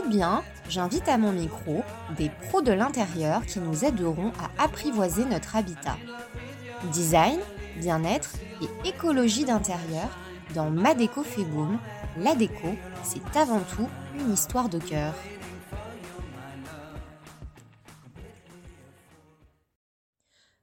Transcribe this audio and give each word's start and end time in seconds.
Ou 0.00 0.08
bien, 0.08 0.42
j'invite 0.68 1.08
à 1.08 1.18
mon 1.18 1.32
micro 1.32 1.82
des 2.16 2.30
pros 2.30 2.62
de 2.62 2.72
l'intérieur 2.72 3.44
qui 3.44 3.58
nous 3.58 3.84
aideront 3.84 4.32
à 4.38 4.64
apprivoiser 4.64 5.24
notre 5.24 5.56
habitat. 5.56 5.96
Design, 6.92 7.38
bien-être 7.78 8.34
et 8.62 8.88
écologie 8.88 9.44
d'intérieur 9.44 10.08
dans 10.54 10.70
Ma 10.70 10.94
déco 10.94 11.22
fait 11.22 11.44
boom. 11.44 11.78
La 12.18 12.34
déco, 12.34 12.68
c'est 13.02 13.36
avant 13.36 13.60
tout 13.60 13.88
une 14.18 14.32
histoire 14.32 14.68
de 14.68 14.78
cœur. 14.78 15.14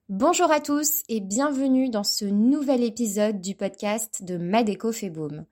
Bonjour 0.09 0.52
à 0.52 0.62
tous 0.62 1.03
et 1.09 1.19
bienvenue 1.19 1.90
dans 1.90 2.03
ce 2.03 2.25
nouvel 2.25 2.81
épisode 2.81 3.42
du 3.42 3.56
podcast 3.56 4.23
de 4.23 4.38
Ma 4.38 4.64
déco 4.64 4.92
fait 4.92 5.09
boom. 5.09 5.45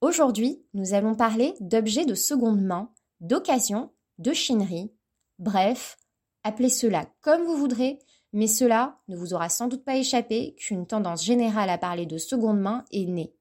Aujourd'hui, 0.00 0.62
nous 0.74 0.94
allons 0.94 1.14
parler 1.14 1.54
d'objets 1.60 2.04
de 2.04 2.14
seconde 2.14 2.62
main, 2.62 2.90
d'occasion, 3.20 3.92
de 4.18 4.32
chinerie, 4.32 4.92
bref, 5.38 5.96
appelez 6.42 6.68
cela 6.68 7.06
comme 7.20 7.44
vous 7.44 7.56
voudrez, 7.56 7.98
mais 8.32 8.46
cela 8.46 8.98
ne 9.08 9.16
vous 9.16 9.34
aura 9.34 9.48
sans 9.48 9.68
doute 9.68 9.84
pas 9.84 9.96
échappé 9.96 10.54
qu'une 10.56 10.86
tendance 10.86 11.24
générale 11.24 11.70
à 11.70 11.78
parler 11.78 12.06
de 12.06 12.18
seconde 12.18 12.60
main 12.60 12.84
est 12.92 13.06
née 13.06 13.36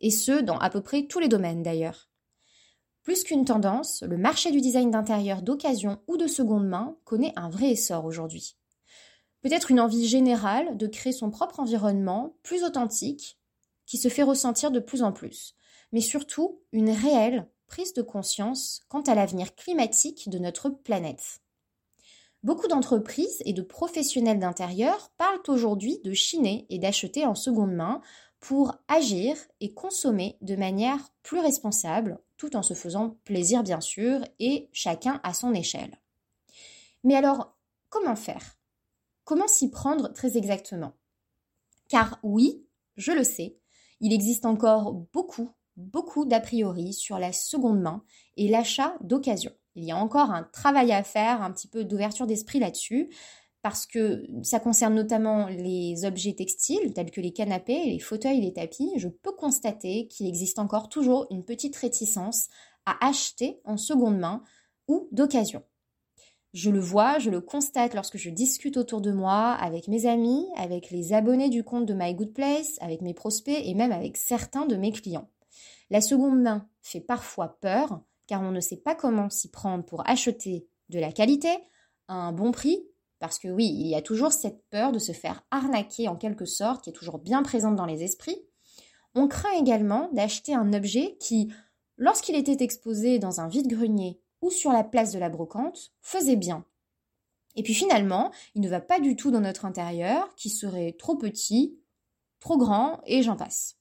et 0.00 0.10
ce, 0.10 0.40
dans 0.40 0.58
à 0.58 0.70
peu 0.70 0.80
près 0.80 1.06
tous 1.06 1.18
les 1.18 1.28
domaines 1.28 1.62
d'ailleurs. 1.62 2.08
Plus 3.02 3.24
qu'une 3.24 3.44
tendance, 3.44 4.02
le 4.02 4.18
marché 4.18 4.50
du 4.50 4.60
design 4.60 4.90
d'intérieur 4.90 5.42
d'occasion 5.42 6.02
ou 6.06 6.16
de 6.16 6.26
seconde 6.26 6.68
main 6.68 6.96
connaît 7.04 7.32
un 7.36 7.48
vrai 7.48 7.70
essor 7.70 8.04
aujourd'hui. 8.04 8.56
Peut-être 9.40 9.70
une 9.70 9.80
envie 9.80 10.06
générale 10.06 10.76
de 10.76 10.86
créer 10.86 11.12
son 11.12 11.30
propre 11.30 11.60
environnement 11.60 12.36
plus 12.42 12.62
authentique, 12.62 13.38
qui 13.86 13.96
se 13.96 14.08
fait 14.08 14.22
ressentir 14.22 14.70
de 14.70 14.80
plus 14.80 15.02
en 15.02 15.12
plus, 15.12 15.54
mais 15.92 16.02
surtout 16.02 16.60
une 16.72 16.90
réelle 16.90 17.48
prise 17.70 17.94
de 17.94 18.02
conscience 18.02 18.82
quant 18.88 19.00
à 19.02 19.14
l'avenir 19.14 19.54
climatique 19.54 20.28
de 20.28 20.38
notre 20.38 20.68
planète. 20.68 21.40
Beaucoup 22.42 22.66
d'entreprises 22.66 23.40
et 23.44 23.52
de 23.52 23.62
professionnels 23.62 24.40
d'intérieur 24.40 25.10
parlent 25.16 25.40
aujourd'hui 25.46 26.00
de 26.02 26.12
chiner 26.12 26.66
et 26.68 26.78
d'acheter 26.78 27.24
en 27.24 27.34
seconde 27.34 27.72
main 27.72 28.02
pour 28.40 28.74
agir 28.88 29.36
et 29.60 29.72
consommer 29.72 30.36
de 30.40 30.56
manière 30.56 31.12
plus 31.22 31.38
responsable, 31.38 32.18
tout 32.36 32.56
en 32.56 32.62
se 32.62 32.74
faisant 32.74 33.18
plaisir 33.24 33.62
bien 33.62 33.80
sûr, 33.80 34.24
et 34.40 34.68
chacun 34.72 35.20
à 35.22 35.32
son 35.32 35.54
échelle. 35.54 36.00
Mais 37.04 37.14
alors, 37.14 37.56
comment 37.88 38.16
faire? 38.16 38.58
Comment 39.24 39.48
s'y 39.48 39.70
prendre 39.70 40.12
très 40.12 40.36
exactement? 40.36 40.94
Car 41.88 42.18
oui, 42.22 42.66
je 42.96 43.12
le 43.12 43.22
sais, 43.22 43.58
il 44.00 44.12
existe 44.12 44.46
encore 44.46 44.92
beaucoup, 45.12 45.50
beaucoup 45.80 46.24
d'a 46.24 46.40
priori 46.40 46.92
sur 46.92 47.18
la 47.18 47.32
seconde 47.32 47.80
main 47.80 48.04
et 48.36 48.48
l'achat 48.48 48.94
d'occasion. 49.00 49.52
Il 49.74 49.84
y 49.84 49.92
a 49.92 49.96
encore 49.96 50.30
un 50.30 50.42
travail 50.42 50.92
à 50.92 51.02
faire, 51.02 51.42
un 51.42 51.50
petit 51.52 51.68
peu 51.68 51.84
d'ouverture 51.84 52.26
d'esprit 52.26 52.58
là-dessus, 52.58 53.10
parce 53.62 53.86
que 53.86 54.26
ça 54.42 54.58
concerne 54.58 54.94
notamment 54.94 55.46
les 55.48 56.04
objets 56.04 56.34
textiles 56.34 56.92
tels 56.94 57.10
que 57.10 57.20
les 57.20 57.32
canapés, 57.32 57.84
les 57.84 57.98
fauteuils, 57.98 58.40
les 58.40 58.52
tapis, 58.52 58.92
je 58.96 59.08
peux 59.08 59.32
constater 59.32 60.06
qu'il 60.08 60.26
existe 60.26 60.58
encore 60.58 60.88
toujours 60.88 61.26
une 61.30 61.44
petite 61.44 61.76
réticence 61.76 62.48
à 62.86 63.06
acheter 63.06 63.60
en 63.64 63.76
seconde 63.76 64.18
main 64.18 64.42
ou 64.88 65.08
d'occasion. 65.12 65.62
Je 66.52 66.70
le 66.70 66.80
vois, 66.80 67.18
je 67.18 67.30
le 67.30 67.40
constate 67.40 67.94
lorsque 67.94 68.16
je 68.16 68.28
discute 68.28 68.76
autour 68.76 69.00
de 69.00 69.12
moi 69.12 69.52
avec 69.52 69.86
mes 69.86 70.06
amis, 70.06 70.46
avec 70.56 70.90
les 70.90 71.12
abonnés 71.12 71.48
du 71.48 71.62
compte 71.62 71.86
de 71.86 71.94
My 71.94 72.14
Good 72.14 72.32
Place, 72.32 72.76
avec 72.80 73.02
mes 73.02 73.14
prospects 73.14 73.62
et 73.62 73.74
même 73.74 73.92
avec 73.92 74.16
certains 74.16 74.66
de 74.66 74.74
mes 74.74 74.90
clients. 74.90 75.28
La 75.90 76.00
seconde 76.00 76.40
main 76.40 76.68
fait 76.82 77.00
parfois 77.00 77.58
peur 77.60 78.02
car 78.26 78.42
on 78.42 78.52
ne 78.52 78.60
sait 78.60 78.76
pas 78.76 78.94
comment 78.94 79.28
s'y 79.28 79.50
prendre 79.50 79.84
pour 79.84 80.08
acheter 80.08 80.68
de 80.88 81.00
la 81.00 81.12
qualité, 81.12 81.50
à 82.06 82.14
un 82.14 82.32
bon 82.32 82.52
prix 82.52 82.84
parce 83.20 83.38
que 83.38 83.48
oui, 83.48 83.66
il 83.66 83.86
y 83.86 83.94
a 83.94 84.02
toujours 84.02 84.32
cette 84.32 84.64
peur 84.70 84.92
de 84.92 84.98
se 84.98 85.12
faire 85.12 85.44
arnaquer 85.50 86.08
en 86.08 86.16
quelque 86.16 86.46
sorte, 86.46 86.82
qui 86.82 86.90
est 86.90 86.94
toujours 86.94 87.18
bien 87.18 87.42
présente 87.42 87.76
dans 87.76 87.84
les 87.84 88.02
esprits. 88.02 88.42
On 89.14 89.28
craint 89.28 89.52
également 89.58 90.08
d'acheter 90.12 90.54
un 90.54 90.72
objet 90.72 91.16
qui, 91.20 91.52
lorsqu'il 91.98 92.34
était 92.34 92.64
exposé 92.64 93.18
dans 93.18 93.40
un 93.40 93.46
vide-grenier 93.46 94.20
ou 94.40 94.50
sur 94.50 94.72
la 94.72 94.84
place 94.84 95.12
de 95.12 95.18
la 95.18 95.28
brocante, 95.28 95.92
faisait 96.00 96.36
bien. 96.36 96.64
Et 97.56 97.62
puis 97.62 97.74
finalement, 97.74 98.32
il 98.54 98.62
ne 98.62 98.70
va 98.70 98.80
pas 98.80 99.00
du 99.00 99.16
tout 99.16 99.30
dans 99.30 99.40
notre 99.40 99.66
intérieur, 99.66 100.34
qui 100.36 100.48
serait 100.48 100.96
trop 100.98 101.16
petit, 101.16 101.78
trop 102.38 102.56
grand, 102.56 103.02
et 103.04 103.22
j'en 103.22 103.36
passe. 103.36 103.79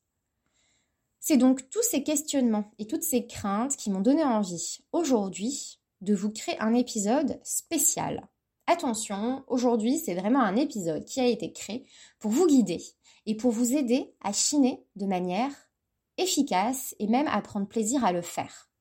C'est 1.29 1.37
donc 1.37 1.69
tous 1.69 1.83
ces 1.83 2.01
questionnements 2.01 2.71
et 2.79 2.87
toutes 2.87 3.03
ces 3.03 3.27
craintes 3.27 3.77
qui 3.77 3.91
m'ont 3.91 4.01
donné 4.01 4.23
envie, 4.23 4.79
aujourd'hui, 4.91 5.79
de 6.01 6.15
vous 6.15 6.31
créer 6.31 6.59
un 6.59 6.73
épisode 6.73 7.39
spécial 7.43 8.27
Attention, 8.65 9.43
aujourd'hui 9.45 9.99
c'est 9.99 10.15
vraiment 10.15 10.41
un 10.41 10.55
épisode 10.55 11.05
qui 11.05 11.19
a 11.19 11.27
été 11.27 11.53
créé 11.53 11.85
pour 12.17 12.31
vous 12.31 12.47
guider 12.47 12.81
et 13.27 13.35
pour 13.35 13.51
vous 13.51 13.75
aider 13.75 14.11
à 14.21 14.33
chiner 14.33 14.83
de 14.95 15.05
manière 15.05 15.51
efficace 16.17 16.95
et 16.97 17.05
même 17.05 17.27
à 17.27 17.39
prendre 17.43 17.67
plaisir 17.67 18.03
à 18.03 18.11
le 18.11 18.23
faire. 18.23 18.71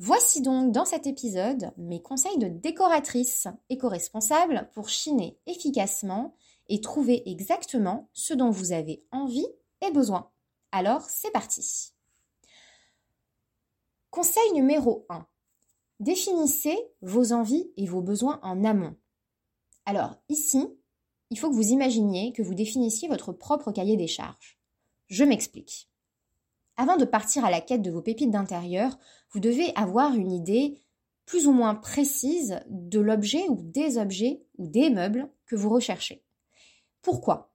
Voici 0.00 0.42
donc 0.42 0.72
dans 0.72 0.84
cet 0.84 1.06
épisode 1.06 1.70
mes 1.76 2.02
conseils 2.02 2.38
de 2.38 2.48
décoratrice 2.48 3.46
éco-responsable 3.70 4.68
pour 4.74 4.88
chiner 4.88 5.38
efficacement 5.46 6.34
et 6.68 6.80
trouver 6.80 7.22
exactement 7.30 8.10
ce 8.14 8.34
dont 8.34 8.50
vous 8.50 8.72
avez 8.72 9.04
envie 9.12 9.46
et 9.80 9.92
besoin. 9.92 10.28
Alors 10.74 11.02
c'est 11.02 11.30
parti. 11.30 11.92
Conseil 14.10 14.52
numéro 14.54 15.04
1. 15.10 15.26
Définissez 16.00 16.76
vos 17.02 17.34
envies 17.34 17.70
et 17.76 17.86
vos 17.86 18.00
besoins 18.00 18.40
en 18.42 18.64
amont. 18.64 18.96
Alors 19.84 20.16
ici, 20.30 20.66
il 21.28 21.38
faut 21.38 21.50
que 21.50 21.54
vous 21.54 21.72
imaginiez 21.72 22.32
que 22.32 22.42
vous 22.42 22.54
définissiez 22.54 23.06
votre 23.06 23.32
propre 23.32 23.70
cahier 23.70 23.98
des 23.98 24.06
charges. 24.06 24.58
Je 25.08 25.24
m'explique. 25.24 25.90
Avant 26.78 26.96
de 26.96 27.04
partir 27.04 27.44
à 27.44 27.50
la 27.50 27.60
quête 27.60 27.82
de 27.82 27.90
vos 27.90 28.00
pépites 28.00 28.30
d'intérieur, 28.30 28.98
vous 29.32 29.40
devez 29.40 29.76
avoir 29.76 30.14
une 30.14 30.32
idée 30.32 30.80
plus 31.26 31.46
ou 31.46 31.52
moins 31.52 31.74
précise 31.74 32.60
de 32.68 32.98
l'objet 32.98 33.46
ou 33.50 33.58
des 33.60 33.98
objets 33.98 34.42
ou 34.56 34.66
des 34.66 34.88
meubles 34.88 35.30
que 35.44 35.54
vous 35.54 35.68
recherchez. 35.68 36.24
Pourquoi? 37.02 37.51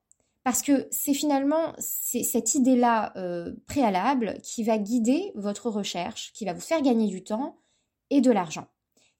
Parce 0.47 0.61
que 0.61 0.87
c'est 0.91 1.13
finalement 1.13 1.73
cette 1.77 2.55
idée-là 2.55 3.11
euh, 3.17 3.53
préalable 3.67 4.39
qui 4.43 4.63
va 4.63 4.77
guider 4.77 5.33
votre 5.35 5.69
recherche, 5.69 6.31
qui 6.31 6.45
va 6.45 6.53
vous 6.53 6.61
faire 6.61 6.81
gagner 6.81 7.07
du 7.07 7.21
temps 7.21 7.57
et 8.11 8.21
de 8.21 8.31
l'argent. 8.31 8.65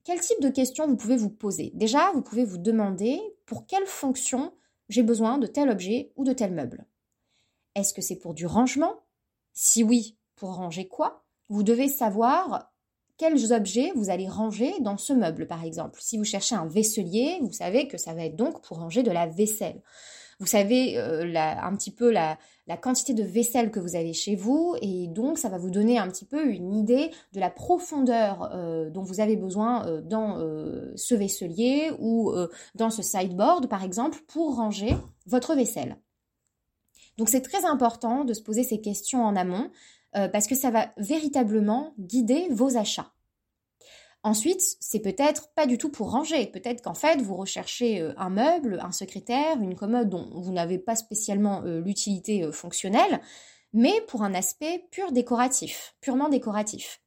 Quel 0.06 0.22
type 0.22 0.40
de 0.40 0.48
questions 0.48 0.88
vous 0.88 0.96
pouvez 0.96 1.18
vous 1.18 1.30
poser? 1.30 1.72
Déjà, 1.74 2.12
vous 2.14 2.22
pouvez 2.22 2.46
vous 2.46 2.58
demander 2.58 3.20
pour 3.46 3.66
quelle 3.66 3.88
fonction 3.88 4.54
j'ai 4.88 5.04
besoin 5.04 5.38
de 5.38 5.48
tel 5.48 5.70
objet 5.70 6.14
ou 6.16 6.24
de 6.24 6.32
tel 6.32 6.54
meuble. 6.54 6.86
Est-ce 7.76 7.94
que 7.94 8.02
c'est 8.02 8.20
pour 8.20 8.34
du 8.34 8.46
rangement? 8.46 8.94
Si 9.52 9.84
oui, 9.84 10.16
pour 10.38 10.54
ranger 10.56 10.88
quoi? 10.88 11.26
Vous 11.50 11.64
devez 11.64 11.90
savoir 11.90 12.72
quels 13.18 13.52
objets 13.52 13.92
vous 13.96 14.10
allez 14.10 14.30
ranger 14.30 14.74
dans 14.80 14.98
ce 14.98 15.12
meuble, 15.12 15.46
par 15.46 15.66
exemple. 15.66 16.00
Si 16.02 16.18
vous 16.18 16.24
cherchez 16.24 16.56
un 16.56 16.68
vaisselier, 16.68 17.40
vous 17.42 17.52
savez 17.52 17.90
que 17.90 17.98
ça 17.98 18.14
va 18.14 18.24
être 18.24 18.38
donc 18.38 18.62
pour 18.62 18.78
ranger 18.78 19.04
de 19.04 19.12
la 19.12 19.28
vaisselle. 19.28 19.82
Vous 20.40 20.46
savez 20.46 20.98
euh, 20.98 21.34
un 21.36 21.76
petit 21.76 21.90
peu 21.90 22.12
la, 22.12 22.38
quantité 22.80 23.14
de 23.16 23.24
vaisselle 23.24 23.72
que 23.72 23.80
vous 23.80 23.96
avez 23.96 24.14
chez 24.14 24.36
vous 24.36 24.76
et 24.82 25.08
donc 25.08 25.40
ça 25.40 25.50
va 25.50 25.58
vous 25.58 25.72
donner 25.72 25.98
un 25.98 26.08
petit 26.10 26.26
peu 26.26 26.46
une 26.46 26.76
idée 26.76 27.10
de 27.34 27.40
la 27.40 27.50
profondeur 27.50 28.52
euh, 28.54 28.92
dont 28.92 29.02
vous 29.02 29.20
avez 29.20 29.36
besoin 29.36 29.88
euh, 29.88 30.02
dans 30.02 30.38
ce 30.96 31.16
vaisselier 31.16 31.92
ou 32.00 32.32
dans 32.76 32.90
ce 32.90 33.02
sideboard 33.02 33.68
par 33.68 33.84
exemple 33.84 34.20
pour 34.28 34.58
ranger 34.58 34.96
votre 35.26 35.56
vaisselle. 35.56 35.98
Donc 37.18 37.30
c'est 37.30 37.42
très 37.42 37.66
important 37.66 38.24
de 38.24 38.34
se 38.34 38.44
poser 38.44 38.64
ces 38.64 38.80
questions 38.80 39.24
en 39.24 39.36
amont 39.36 39.72
parce 40.14 40.48
que 40.48 40.56
ça 40.56 40.72
va 40.72 40.90
véritablement 40.98 41.94
guider 42.00 42.48
vos 42.52 42.78
achats. 42.78 43.12
Ensuite, 44.28 44.76
c'est 44.82 45.00
peut-être 45.00 45.54
pas 45.54 45.66
du 45.66 45.78
tout 45.78 45.88
pour 45.90 46.12
ranger. 46.12 46.48
Peut-être 46.48 46.84
qu'en 46.84 46.94
fait, 46.94 47.22
vous 47.22 47.38
recherchez 47.38 48.02
euh, 48.02 48.12
un 48.18 48.30
meuble, 48.30 48.78
un 48.84 48.92
secrétaire, 48.92 49.62
une 49.62 49.74
commode 49.74 50.10
dont 50.10 50.28
vous 50.34 50.52
n'avez 50.52 50.80
pas 50.80 50.98
spécialement 50.98 51.64
euh, 51.64 51.80
l'utilité 51.80 52.44
euh, 52.44 52.52
fonctionnelle, 52.52 53.22
mais 53.72 54.02
pour 54.10 54.24
un 54.24 54.34
aspect 54.34 54.84
pur 54.92 55.14
décoratif, 55.14 55.96
purement 56.02 56.28
décoratif. 56.28 57.00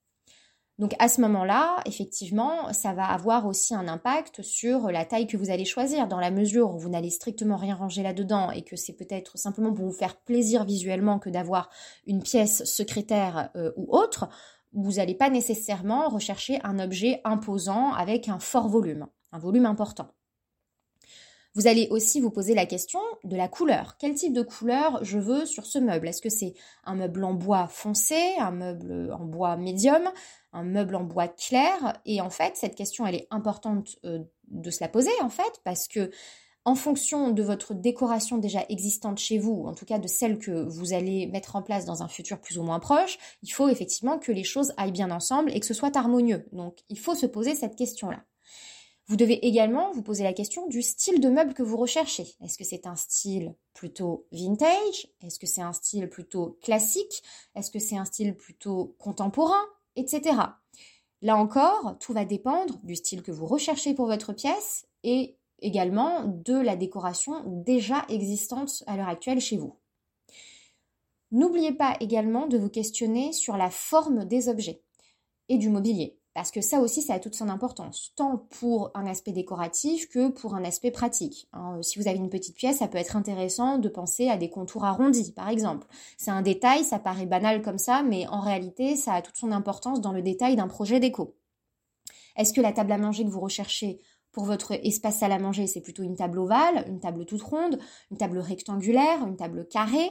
Donc 0.78 0.94
à 0.98 1.10
ce 1.10 1.20
moment-là, 1.20 1.82
effectivement, 1.84 2.72
ça 2.72 2.94
va 2.94 3.04
avoir 3.04 3.46
aussi 3.46 3.74
un 3.74 3.86
impact 3.86 4.40
sur 4.40 4.90
la 4.90 5.04
taille 5.04 5.26
que 5.26 5.36
vous 5.36 5.50
allez 5.50 5.66
choisir, 5.66 6.08
dans 6.08 6.20
la 6.20 6.30
mesure 6.30 6.74
où 6.74 6.78
vous 6.78 6.88
n'allez 6.88 7.10
strictement 7.10 7.58
rien 7.58 7.74
ranger 7.74 8.02
là-dedans 8.02 8.50
et 8.50 8.62
que 8.62 8.76
c'est 8.76 8.94
peut-être 8.94 9.36
simplement 9.36 9.74
pour 9.74 9.84
vous 9.84 9.92
faire 9.92 10.16
plaisir 10.16 10.64
visuellement 10.64 11.18
que 11.18 11.28
d'avoir 11.28 11.68
une 12.06 12.22
pièce 12.22 12.64
secrétaire 12.64 13.50
ou 13.76 13.94
autre, 13.94 14.30
vous 14.72 14.92
n'allez 14.92 15.14
pas 15.14 15.30
nécessairement 15.30 16.08
rechercher 16.08 16.60
un 16.64 16.78
objet 16.78 17.20
imposant 17.24 17.92
avec 17.92 18.28
un 18.28 18.38
fort 18.38 18.68
volume, 18.68 19.06
un 19.32 19.38
volume 19.38 19.66
important. 19.66 20.08
Vous 21.54 21.66
allez 21.66 21.88
aussi 21.90 22.20
vous 22.20 22.30
poser 22.30 22.54
la 22.54 22.64
question 22.64 23.00
de 23.24 23.36
la 23.36 23.48
couleur. 23.48 23.96
Quel 23.98 24.14
type 24.14 24.32
de 24.32 24.42
couleur 24.42 25.02
je 25.02 25.18
veux 25.18 25.46
sur 25.46 25.66
ce 25.66 25.80
meuble? 25.80 26.06
Est-ce 26.06 26.22
que 26.22 26.28
c'est 26.28 26.54
un 26.84 26.94
meuble 26.94 27.24
en 27.24 27.34
bois 27.34 27.66
foncé, 27.66 28.36
un 28.38 28.52
meuble 28.52 29.12
en 29.12 29.24
bois 29.24 29.56
médium, 29.56 30.08
un 30.52 30.62
meuble 30.62 30.94
en 30.94 31.02
bois 31.02 31.26
clair? 31.26 32.00
Et 32.06 32.20
en 32.20 32.30
fait, 32.30 32.56
cette 32.56 32.76
question, 32.76 33.04
elle 33.04 33.16
est 33.16 33.26
importante 33.32 33.96
euh, 34.04 34.20
de 34.46 34.70
se 34.70 34.80
la 34.80 34.88
poser, 34.88 35.10
en 35.22 35.28
fait, 35.28 35.60
parce 35.64 35.88
que 35.88 36.12
en 36.64 36.74
fonction 36.74 37.30
de 37.30 37.42
votre 37.42 37.74
décoration 37.74 38.38
déjà 38.38 38.64
existante 38.68 39.18
chez 39.18 39.38
vous, 39.38 39.64
en 39.66 39.74
tout 39.74 39.86
cas 39.86 39.98
de 39.98 40.08
celle 40.08 40.38
que 40.38 40.50
vous 40.50 40.92
allez 40.92 41.26
mettre 41.26 41.56
en 41.56 41.62
place 41.62 41.86
dans 41.86 42.02
un 42.02 42.08
futur 42.08 42.40
plus 42.40 42.58
ou 42.58 42.62
moins 42.62 42.80
proche, 42.80 43.18
il 43.42 43.50
faut 43.50 43.68
effectivement 43.68 44.18
que 44.18 44.32
les 44.32 44.44
choses 44.44 44.72
aillent 44.76 44.92
bien 44.92 45.10
ensemble 45.10 45.50
et 45.54 45.60
que 45.60 45.66
ce 45.66 45.74
soit 45.74 45.96
harmonieux. 45.96 46.46
Donc, 46.52 46.78
il 46.88 46.98
faut 46.98 47.14
se 47.14 47.26
poser 47.26 47.54
cette 47.54 47.76
question-là. 47.76 48.24
Vous 49.06 49.16
devez 49.16 49.44
également 49.44 49.90
vous 49.90 50.02
poser 50.02 50.22
la 50.22 50.32
question 50.32 50.68
du 50.68 50.82
style 50.82 51.20
de 51.20 51.28
meuble 51.28 51.52
que 51.52 51.64
vous 51.64 51.76
recherchez. 51.76 52.28
Est-ce 52.44 52.56
que 52.56 52.62
c'est 52.62 52.86
un 52.86 52.94
style 52.94 53.56
plutôt 53.74 54.26
vintage? 54.30 55.08
Est-ce 55.20 55.40
que 55.40 55.48
c'est 55.48 55.62
un 55.62 55.72
style 55.72 56.08
plutôt 56.08 56.58
classique? 56.62 57.24
Est-ce 57.56 57.72
que 57.72 57.80
c'est 57.80 57.96
un 57.96 58.04
style 58.04 58.36
plutôt 58.36 58.94
contemporain? 58.98 59.64
Etc. 59.96 60.36
Là 61.22 61.36
encore, 61.36 61.96
tout 61.98 62.12
va 62.12 62.24
dépendre 62.24 62.78
du 62.84 62.94
style 62.94 63.22
que 63.22 63.32
vous 63.32 63.46
recherchez 63.46 63.94
pour 63.94 64.06
votre 64.06 64.32
pièce 64.32 64.86
et 65.02 65.39
également 65.62 66.24
de 66.24 66.54
la 66.54 66.76
décoration 66.76 67.42
déjà 67.46 68.04
existante 68.08 68.82
à 68.86 68.96
l'heure 68.96 69.08
actuelle 69.08 69.40
chez 69.40 69.56
vous. 69.56 69.76
N'oubliez 71.32 71.72
pas 71.72 71.96
également 72.00 72.46
de 72.46 72.58
vous 72.58 72.70
questionner 72.70 73.32
sur 73.32 73.56
la 73.56 73.70
forme 73.70 74.24
des 74.24 74.48
objets 74.48 74.82
et 75.48 75.58
du 75.58 75.68
mobilier. 75.68 76.16
Parce 76.32 76.52
que 76.52 76.60
ça 76.60 76.80
aussi, 76.80 77.02
ça 77.02 77.14
a 77.14 77.18
toute 77.18 77.34
son 77.34 77.48
importance, 77.48 78.12
tant 78.14 78.46
pour 78.60 78.92
un 78.94 79.06
aspect 79.06 79.32
décoratif 79.32 80.08
que 80.08 80.28
pour 80.28 80.54
un 80.54 80.64
aspect 80.64 80.92
pratique. 80.92 81.48
Hein. 81.52 81.80
si 81.82 81.98
vous 81.98 82.06
avez 82.06 82.18
une 82.18 82.30
petite 82.30 82.56
pièce, 82.56 82.78
ça 82.78 82.88
peut 82.88 82.98
être 82.98 83.16
intéressant 83.16 83.78
de 83.78 83.88
penser 83.88 84.28
à 84.28 84.36
des 84.36 84.48
contours 84.48 84.84
arrondis, 84.84 85.32
par 85.32 85.48
exemple. 85.48 85.88
C'est 86.18 86.30
un 86.30 86.42
détail, 86.42 86.84
ça 86.84 87.00
paraît 87.00 87.26
banal 87.26 87.62
comme 87.62 87.78
ça, 87.78 88.04
mais 88.04 88.28
en 88.28 88.40
réalité, 88.40 88.94
ça 88.94 89.14
a 89.14 89.22
toute 89.22 89.36
son 89.36 89.50
importance 89.50 90.00
dans 90.00 90.12
le 90.12 90.22
détail 90.22 90.54
d'un 90.54 90.68
projet 90.68 91.00
déco. 91.00 91.34
Est-ce 92.36 92.52
que 92.52 92.60
la 92.60 92.72
table 92.72 92.92
à 92.92 92.98
manger 92.98 93.24
que 93.24 93.30
vous 93.30 93.40
recherchez 93.40 94.00
pour 94.32 94.44
votre 94.44 94.72
espace 94.72 95.18
salle 95.18 95.32
à 95.32 95.38
manger, 95.38 95.66
c'est 95.66 95.80
plutôt 95.80 96.02
une 96.02 96.16
table 96.16 96.38
ovale, 96.38 96.84
une 96.88 97.00
table 97.00 97.24
toute 97.24 97.42
ronde, 97.42 97.78
une 98.10 98.16
table 98.16 98.38
rectangulaire, 98.38 99.26
une 99.26 99.36
table 99.36 99.66
carrée. 99.66 100.10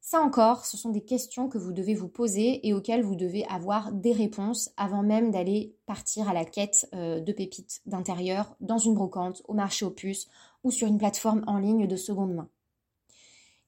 Ça 0.00 0.20
encore, 0.20 0.64
ce 0.64 0.76
sont 0.76 0.90
des 0.90 1.04
questions 1.04 1.48
que 1.48 1.58
vous 1.58 1.72
devez 1.72 1.94
vous 1.94 2.08
poser 2.08 2.66
et 2.66 2.72
auxquelles 2.72 3.02
vous 3.02 3.16
devez 3.16 3.44
avoir 3.46 3.92
des 3.92 4.12
réponses 4.12 4.70
avant 4.76 5.02
même 5.02 5.30
d'aller 5.30 5.74
partir 5.86 6.28
à 6.28 6.32
la 6.32 6.44
quête 6.44 6.88
euh, 6.94 7.20
de 7.20 7.32
pépites 7.32 7.80
d'intérieur 7.84 8.54
dans 8.60 8.78
une 8.78 8.94
brocante, 8.94 9.42
au 9.48 9.54
marché 9.54 9.84
aux 9.84 9.90
puces 9.90 10.28
ou 10.64 10.70
sur 10.70 10.86
une 10.86 10.98
plateforme 10.98 11.42
en 11.46 11.58
ligne 11.58 11.86
de 11.86 11.96
seconde 11.96 12.34
main. 12.34 12.48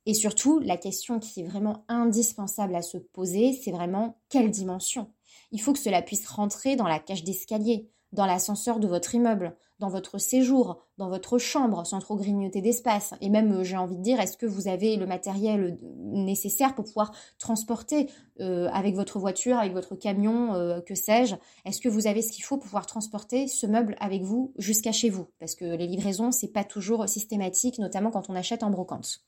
Et 0.07 0.15
surtout, 0.15 0.61
la 0.61 0.77
question 0.77 1.19
qui 1.19 1.41
est 1.41 1.47
vraiment 1.47 1.85
indispensable 1.89 2.75
à 2.75 2.83
se 2.83 2.97
poser, 2.97 3.53
c'est 3.53 3.71
vraiment 3.71 4.19
quelle 4.29 4.51
dimension. 4.51 5.13
Il 5.53 5.61
faut 5.61 5.73
que 5.73 5.79
cela 5.79 6.01
puisse 6.01 6.27
rentrer 6.27 6.77
dans 6.77 6.89
la 6.89 6.99
cage 6.99 7.25
d'escalier, 7.25 7.91
dans 8.13 8.27
l'ascenseur 8.27 8.81
de 8.81 8.89
votre 8.89 9.15
immeuble, 9.15 9.55
dans 9.81 9.89
votre 9.89 10.19
séjour, 10.19 10.83
dans 10.99 11.09
votre 11.09 11.39
chambre, 11.39 11.85
sans 11.87 12.01
trop 12.01 12.17
grignoter 12.17 12.61
d'espace. 12.61 13.15
Et 13.21 13.31
même, 13.31 13.51
euh, 13.53 13.65
j'ai 13.65 13.77
envie 13.77 13.97
de 13.97 14.03
dire, 14.03 14.21
est-ce 14.21 14.37
que 14.37 14.47
vous 14.47 14.69
avez 14.69 14.97
le 14.97 15.07
matériel 15.07 15.79
euh, 15.83 15.87
nécessaire 16.13 16.75
pour 16.75 16.85
pouvoir 16.85 17.13
transporter 17.39 18.11
euh, 18.41 18.69
avec 18.73 18.95
votre 18.95 19.19
voiture, 19.19 19.59
avec 19.59 19.73
votre 19.73 19.97
camion, 19.97 20.81
que 20.87 20.95
sais-je? 20.95 21.35
Est-ce 21.65 21.81
que 21.81 21.89
vous 21.89 22.07
avez 22.07 22.23
ce 22.23 22.31
qu'il 22.31 22.45
faut 22.45 22.57
pour 22.57 22.67
pouvoir 22.67 22.87
transporter 22.87 23.49
ce 23.49 23.67
meuble 23.67 23.97
avec 24.01 24.23
vous 24.23 24.53
jusqu'à 24.59 24.93
chez 24.93 25.09
vous? 25.09 25.27
Parce 25.39 25.55
que 25.55 25.65
les 25.65 25.87
livraisons, 25.87 26.31
c'est 26.31 26.53
pas 26.53 26.65
toujours 26.65 27.09
systématique, 27.09 27.79
notamment 27.79 28.11
quand 28.11 28.29
on 28.29 28.35
achète 28.35 28.63
en 28.63 28.71
brocante. 28.71 29.25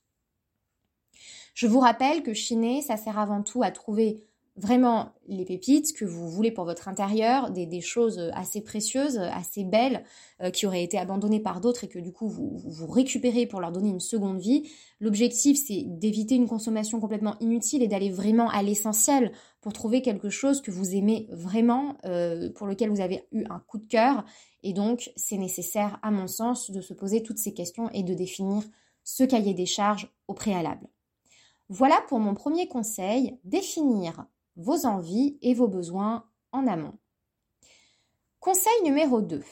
Je 1.54 1.66
vous 1.66 1.80
rappelle 1.80 2.22
que 2.22 2.34
chiner, 2.34 2.82
ça 2.82 2.96
sert 2.96 3.18
avant 3.18 3.42
tout 3.42 3.62
à 3.62 3.70
trouver 3.70 4.24
vraiment 4.62 5.10
les 5.26 5.44
pépites 5.44 5.92
que 5.92 6.04
vous 6.04 6.28
voulez 6.28 6.52
pour 6.52 6.64
votre 6.64 6.86
intérieur, 6.86 7.50
des, 7.50 7.80
choses 7.80 8.30
assez 8.32 8.60
précieuses, 8.60 9.18
assez 9.18 9.64
belles, 9.64 10.04
euh, 10.40 10.50
qui 10.50 10.66
auraient 10.66 10.84
été 10.84 10.98
abandonnées 10.98 11.40
par 11.40 11.60
d'autres 11.60 11.82
et 11.84 11.88
que 11.88 11.98
du 11.98 12.12
coup 12.12 12.28
vous, 12.28 12.62
vous 12.64 12.86
récupérez 12.86 13.46
pour 13.46 13.60
leur 13.60 13.72
donner 13.72 13.90
une 13.90 14.00
seconde 14.00 14.38
vie. 14.38 14.70
L'objectif 15.00 15.58
c'est 15.66 15.82
d'éviter 15.84 16.36
une 16.36 16.46
consommation 16.46 17.00
complètement 17.00 17.34
inutile 17.40 17.82
et 17.82 17.88
d'aller 17.88 18.10
vraiment 18.10 18.48
à 18.50 18.62
l'essentiel 18.62 19.32
pour 19.60 19.72
trouver 19.72 20.00
quelque 20.00 20.30
chose 20.30 20.62
que 20.62 20.70
vous 20.70 20.94
aimez 20.94 21.26
vraiment, 21.32 21.96
euh, 22.04 22.48
pour 22.52 22.68
lequel 22.68 22.90
vous 22.90 23.00
avez 23.00 23.24
eu 23.32 23.44
un 23.50 23.58
coup 23.58 23.78
de 23.78 23.86
cœur. 23.86 24.24
Et 24.62 24.72
donc 24.72 25.10
c'est 25.16 25.38
nécessaire 25.38 25.98
à 26.02 26.12
mon 26.12 26.28
sens 26.28 26.70
de 26.70 26.80
se 26.80 26.94
poser 26.94 27.24
toutes 27.24 27.38
ces 27.38 27.52
questions 27.52 27.90
et 27.90 28.04
de 28.04 28.14
définir 28.14 28.62
ce 29.02 29.24
cahier 29.24 29.54
des 29.54 29.66
charges 29.66 30.08
au 30.28 30.34
préalable. 30.34 30.86
Voilà 31.68 32.00
pour 32.08 32.20
mon 32.20 32.34
premier 32.34 32.68
conseil, 32.68 33.38
définir 33.44 34.26
vos 34.56 34.86
envies 34.86 35.38
et 35.42 35.54
vos 35.54 35.68
besoins 35.68 36.26
en 36.52 36.66
amont. 36.66 36.98
Conseil 38.40 38.72
numéro 38.84 39.22
2. 39.22 39.42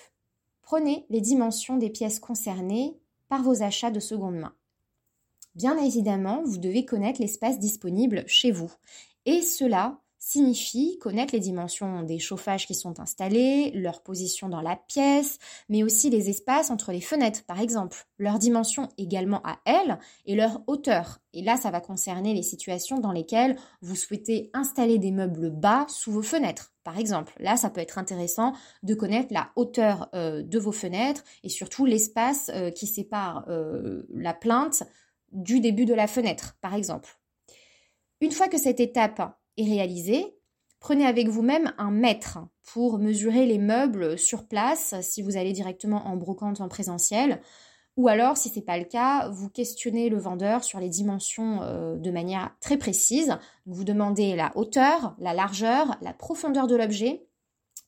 Prenez 0.62 1.06
les 1.10 1.20
dimensions 1.20 1.76
des 1.76 1.90
pièces 1.90 2.20
concernées 2.20 2.98
par 3.28 3.42
vos 3.42 3.62
achats 3.62 3.90
de 3.90 4.00
seconde 4.00 4.36
main. 4.36 4.54
Bien 5.54 5.76
évidemment, 5.78 6.42
vous 6.44 6.58
devez 6.58 6.84
connaître 6.84 7.20
l'espace 7.20 7.58
disponible 7.58 8.24
chez 8.26 8.50
vous. 8.50 8.72
Et 9.26 9.42
cela 9.42 10.00
signifie 10.20 10.98
connaître 10.98 11.34
les 11.34 11.40
dimensions 11.40 12.02
des 12.02 12.18
chauffages 12.18 12.66
qui 12.66 12.74
sont 12.74 13.00
installés, 13.00 13.72
leur 13.74 14.02
position 14.02 14.50
dans 14.50 14.60
la 14.60 14.76
pièce, 14.76 15.38
mais 15.70 15.82
aussi 15.82 16.10
les 16.10 16.28
espaces 16.28 16.70
entre 16.70 16.92
les 16.92 17.00
fenêtres, 17.00 17.42
par 17.46 17.58
exemple, 17.58 18.06
leur 18.18 18.38
dimension 18.38 18.88
également 18.98 19.40
à 19.44 19.58
elles 19.64 19.98
et 20.26 20.36
leur 20.36 20.62
hauteur. 20.66 21.20
Et 21.32 21.42
là, 21.42 21.56
ça 21.56 21.70
va 21.70 21.80
concerner 21.80 22.34
les 22.34 22.42
situations 22.42 22.98
dans 22.98 23.12
lesquelles 23.12 23.56
vous 23.80 23.96
souhaitez 23.96 24.50
installer 24.52 24.98
des 24.98 25.10
meubles 25.10 25.50
bas 25.50 25.86
sous 25.88 26.12
vos 26.12 26.22
fenêtres. 26.22 26.74
Par 26.84 26.98
exemple, 26.98 27.32
là, 27.40 27.56
ça 27.56 27.70
peut 27.70 27.80
être 27.80 27.96
intéressant 27.96 28.52
de 28.82 28.94
connaître 28.94 29.32
la 29.32 29.50
hauteur 29.56 30.10
euh, 30.14 30.42
de 30.42 30.58
vos 30.58 30.72
fenêtres 30.72 31.24
et 31.42 31.48
surtout 31.48 31.86
l'espace 31.86 32.50
euh, 32.54 32.70
qui 32.70 32.86
sépare 32.86 33.46
euh, 33.48 34.02
la 34.12 34.34
plainte 34.34 34.82
du 35.32 35.60
début 35.60 35.86
de 35.86 35.94
la 35.94 36.06
fenêtre, 36.06 36.58
par 36.60 36.74
exemple. 36.74 37.16
Une 38.20 38.32
fois 38.32 38.48
que 38.48 38.58
cette 38.58 38.80
étape 38.80 39.39
réaliser, 39.58 40.36
prenez 40.78 41.06
avec 41.06 41.28
vous-même 41.28 41.72
un 41.78 41.90
mètre 41.90 42.38
pour 42.72 42.98
mesurer 42.98 43.46
les 43.46 43.58
meubles 43.58 44.18
sur 44.18 44.46
place 44.46 44.94
si 45.02 45.22
vous 45.22 45.36
allez 45.36 45.52
directement 45.52 46.06
en 46.06 46.16
brocante 46.16 46.60
en 46.60 46.68
présentiel. 46.68 47.40
Ou 47.96 48.08
alors, 48.08 48.36
si 48.36 48.48
ce 48.48 48.56
n'est 48.56 48.64
pas 48.64 48.78
le 48.78 48.84
cas, 48.84 49.28
vous 49.28 49.50
questionnez 49.50 50.08
le 50.08 50.18
vendeur 50.18 50.64
sur 50.64 50.80
les 50.80 50.88
dimensions 50.88 51.60
euh, 51.62 51.96
de 51.96 52.10
manière 52.10 52.56
très 52.60 52.78
précise. 52.78 53.36
Vous 53.66 53.84
demandez 53.84 54.36
la 54.36 54.56
hauteur, 54.56 55.14
la 55.18 55.34
largeur, 55.34 55.96
la 56.00 56.14
profondeur 56.14 56.66
de 56.66 56.76
l'objet 56.76 57.26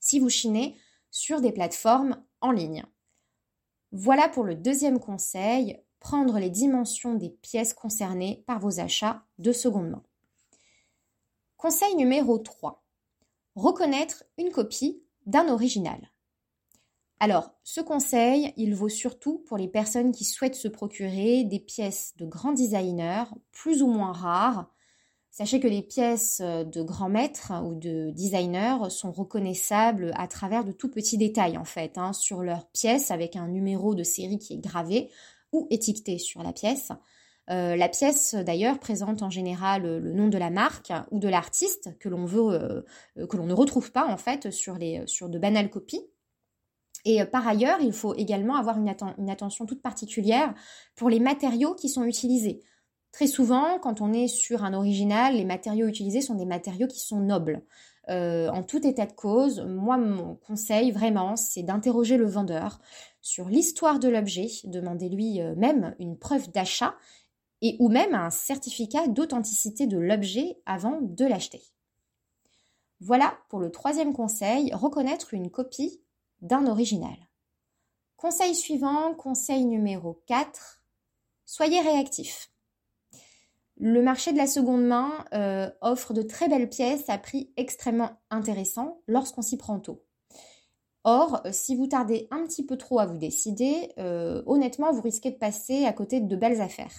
si 0.01 0.19
vous 0.19 0.29
chinez 0.29 0.77
sur 1.11 1.41
des 1.41 1.53
plateformes 1.53 2.23
en 2.41 2.51
ligne. 2.51 2.85
Voilà 3.93 4.29
pour 4.29 4.45
le 4.45 4.55
deuxième 4.55 4.99
conseil, 4.99 5.79
prendre 6.01 6.39
les 6.39 6.51
dimensions 6.51 7.15
des 7.15 7.31
pièces 7.31 7.75
concernées 7.75 8.43
par 8.47 8.59
vos 8.59 8.81
achats 8.81 9.23
de 9.39 9.53
seconde 9.53 9.91
main. 9.91 10.03
Conseil 11.63 11.95
numéro 11.95 12.39
3. 12.39 12.83
Reconnaître 13.55 14.25
une 14.37 14.51
copie 14.51 15.01
d'un 15.27 15.47
original. 15.47 16.11
Alors, 17.21 17.53
ce 17.63 17.81
conseil, 17.81 18.53
il 18.57 18.75
vaut 18.75 18.89
surtout 18.89 19.39
pour 19.47 19.59
les 19.59 19.69
personnes 19.69 20.11
qui 20.11 20.25
souhaitent 20.25 20.57
se 20.57 20.67
procurer 20.67 21.45
des 21.45 21.61
pièces 21.61 22.15
de 22.17 22.27
grands 22.27 22.51
designers, 22.51 23.27
plus 23.53 23.81
ou 23.81 23.87
moins 23.87 24.11
rares. 24.11 24.75
Sachez 25.31 25.61
que 25.61 25.69
les 25.69 25.83
pièces 25.83 26.41
de 26.41 26.83
grands 26.83 27.09
maîtres 27.09 27.53
ou 27.65 27.77
de 27.77 28.11
designers 28.11 28.91
sont 28.91 29.13
reconnaissables 29.13 30.11
à 30.17 30.27
travers 30.27 30.65
de 30.65 30.73
tout 30.73 30.91
petits 30.91 31.17
détails 31.17 31.59
en 31.59 31.65
fait, 31.65 31.97
hein, 31.97 32.13
sur 32.13 32.43
leur 32.43 32.67
pièce 32.71 33.13
avec 33.13 33.37
un 33.37 33.47
numéro 33.47 33.95
de 33.95 34.03
série 34.03 34.41
qui 34.41 34.55
est 34.55 34.59
gravé 34.59 35.13
ou 35.53 35.69
étiqueté 35.71 36.19
sur 36.19 36.43
la 36.43 36.53
pièce. 36.53 36.91
Euh, 37.53 37.77
la 37.77 37.89
pièce, 37.89 38.35
d'ailleurs, 38.35 38.79
présente 38.79 39.23
en 39.23 39.31
général 39.31 39.83
le 39.83 40.13
nom 40.13 40.29
de 40.29 40.39
la 40.39 40.51
marque 40.51 40.93
ou 41.11 41.19
de 41.19 41.29
l'artiste 41.29 41.97
que 41.99 42.09
l'on 42.09 42.25
veut, 42.25 42.85
euh, 43.19 43.27
que 43.27 43.37
l'on 43.37 43.47
ne 43.47 43.53
retrouve 43.53 43.93
pas 43.93 44.07
en 44.07 44.17
fait 44.17 44.51
sur, 44.51 44.77
les, 44.77 45.03
sur 45.07 45.29
de 45.29 45.39
banales 45.39 45.71
copies. 45.71 46.03
Et 47.05 47.21
euh, 47.21 47.27
par 47.27 47.47
ailleurs, 47.47 47.81
il 47.81 47.93
faut 47.93 48.15
également 48.15 48.57
avoir 48.57 48.79
une, 48.79 48.95
une, 49.19 49.31
attention 49.31 49.67
toute 49.67 49.83
particulière 49.83 50.55
pour 50.97 51.11
les 51.11 51.21
matériaux 51.21 51.75
qui 51.75 51.89
sont 51.89 52.05
utilisés. 52.05 52.61
Très 53.11 53.27
souvent, 53.27 53.79
quand 53.81 54.01
on 54.01 54.15
est 54.15 54.29
sur 54.29 54.65
un 54.65 54.73
original, 54.73 55.37
les 55.37 55.45
matériaux 55.45 55.87
utilisés 55.87 56.23
sont 56.23 56.37
des 56.37 56.47
matériaux 56.47 56.87
qui 56.87 57.01
sont 57.01 57.21
nobles. 57.21 57.63
en 58.09 58.63
tout 58.63 58.87
état 58.87 59.05
de 59.05 59.13
cause, 59.13 59.61
moi, 59.61 59.99
mon 59.99 60.37
conseil 60.37 60.91
vraiment, 60.93 61.37
c'est 61.37 61.63
d'interroger 61.63 62.17
le 62.17 62.25
vendeur 62.25 62.81
sur 63.21 63.51
l'histoire 63.51 63.99
de 63.99 64.09
l'objet. 64.09 64.49
Demandez-lui 64.65 65.41
même 65.57 65.95
une 65.99 66.17
preuve 66.17 66.51
d'achat 66.53 66.95
et 67.63 67.77
ou 67.79 67.89
même 67.89 68.15
un 68.15 68.31
certificat 68.31 69.07
d'authenticité 69.07 69.87
de 69.87 69.97
l'objet 69.97 70.61
avant 70.67 70.99
de 71.01 71.25
l'acheter. 71.25 71.63
Voilà 73.01 73.39
pour 73.49 73.61
le 73.61 73.71
troisième 73.71 74.13
conseil, 74.13 74.73
reconnaître 74.75 75.33
une 75.33 75.51
copie 75.51 76.03
d'un 76.41 76.67
original. 76.67 77.17
Conseil 78.17 78.55
suivant, 78.55 79.15
conseil 79.15 79.65
numéro 79.65 80.23
4, 80.27 80.83
soyez 81.45 81.81
réactif. 81.81 82.51
Le 83.77 84.03
marché 84.03 84.33
de 84.33 84.39
la 84.39 84.47
seconde 84.47 84.85
main 84.85 85.25
euh, 85.33 85.71
offre 85.81 86.13
de 86.13 86.23
très 86.23 86.49
belles 86.49 86.69
pièces 86.69 87.09
à 87.09 87.19
prix 87.19 87.53
extrêmement 87.57 88.11
intéressant 88.31 89.01
lorsqu'on 89.09 89.43
s'y 89.43 89.57
prend 89.57 89.81
tôt. 89.81 90.05
Or, 91.05 91.43
si 91.51 91.75
vous 91.75 91.89
tardez 91.89 92.29
un 92.31 92.45
petit 92.45 92.65
peu 92.65 92.77
trop 92.77 93.01
à 93.01 93.07
vous 93.07 93.19
décider, 93.19 93.93
euh, 93.99 94.43
honnêtement, 94.47 94.93
vous 94.93 95.03
risquez 95.03 95.33
de 95.33 95.37
passer 95.37 95.85
à 95.85 95.93
côté 95.93 96.21
de 96.21 96.37
belles 96.37 96.61
affaires. 96.61 96.93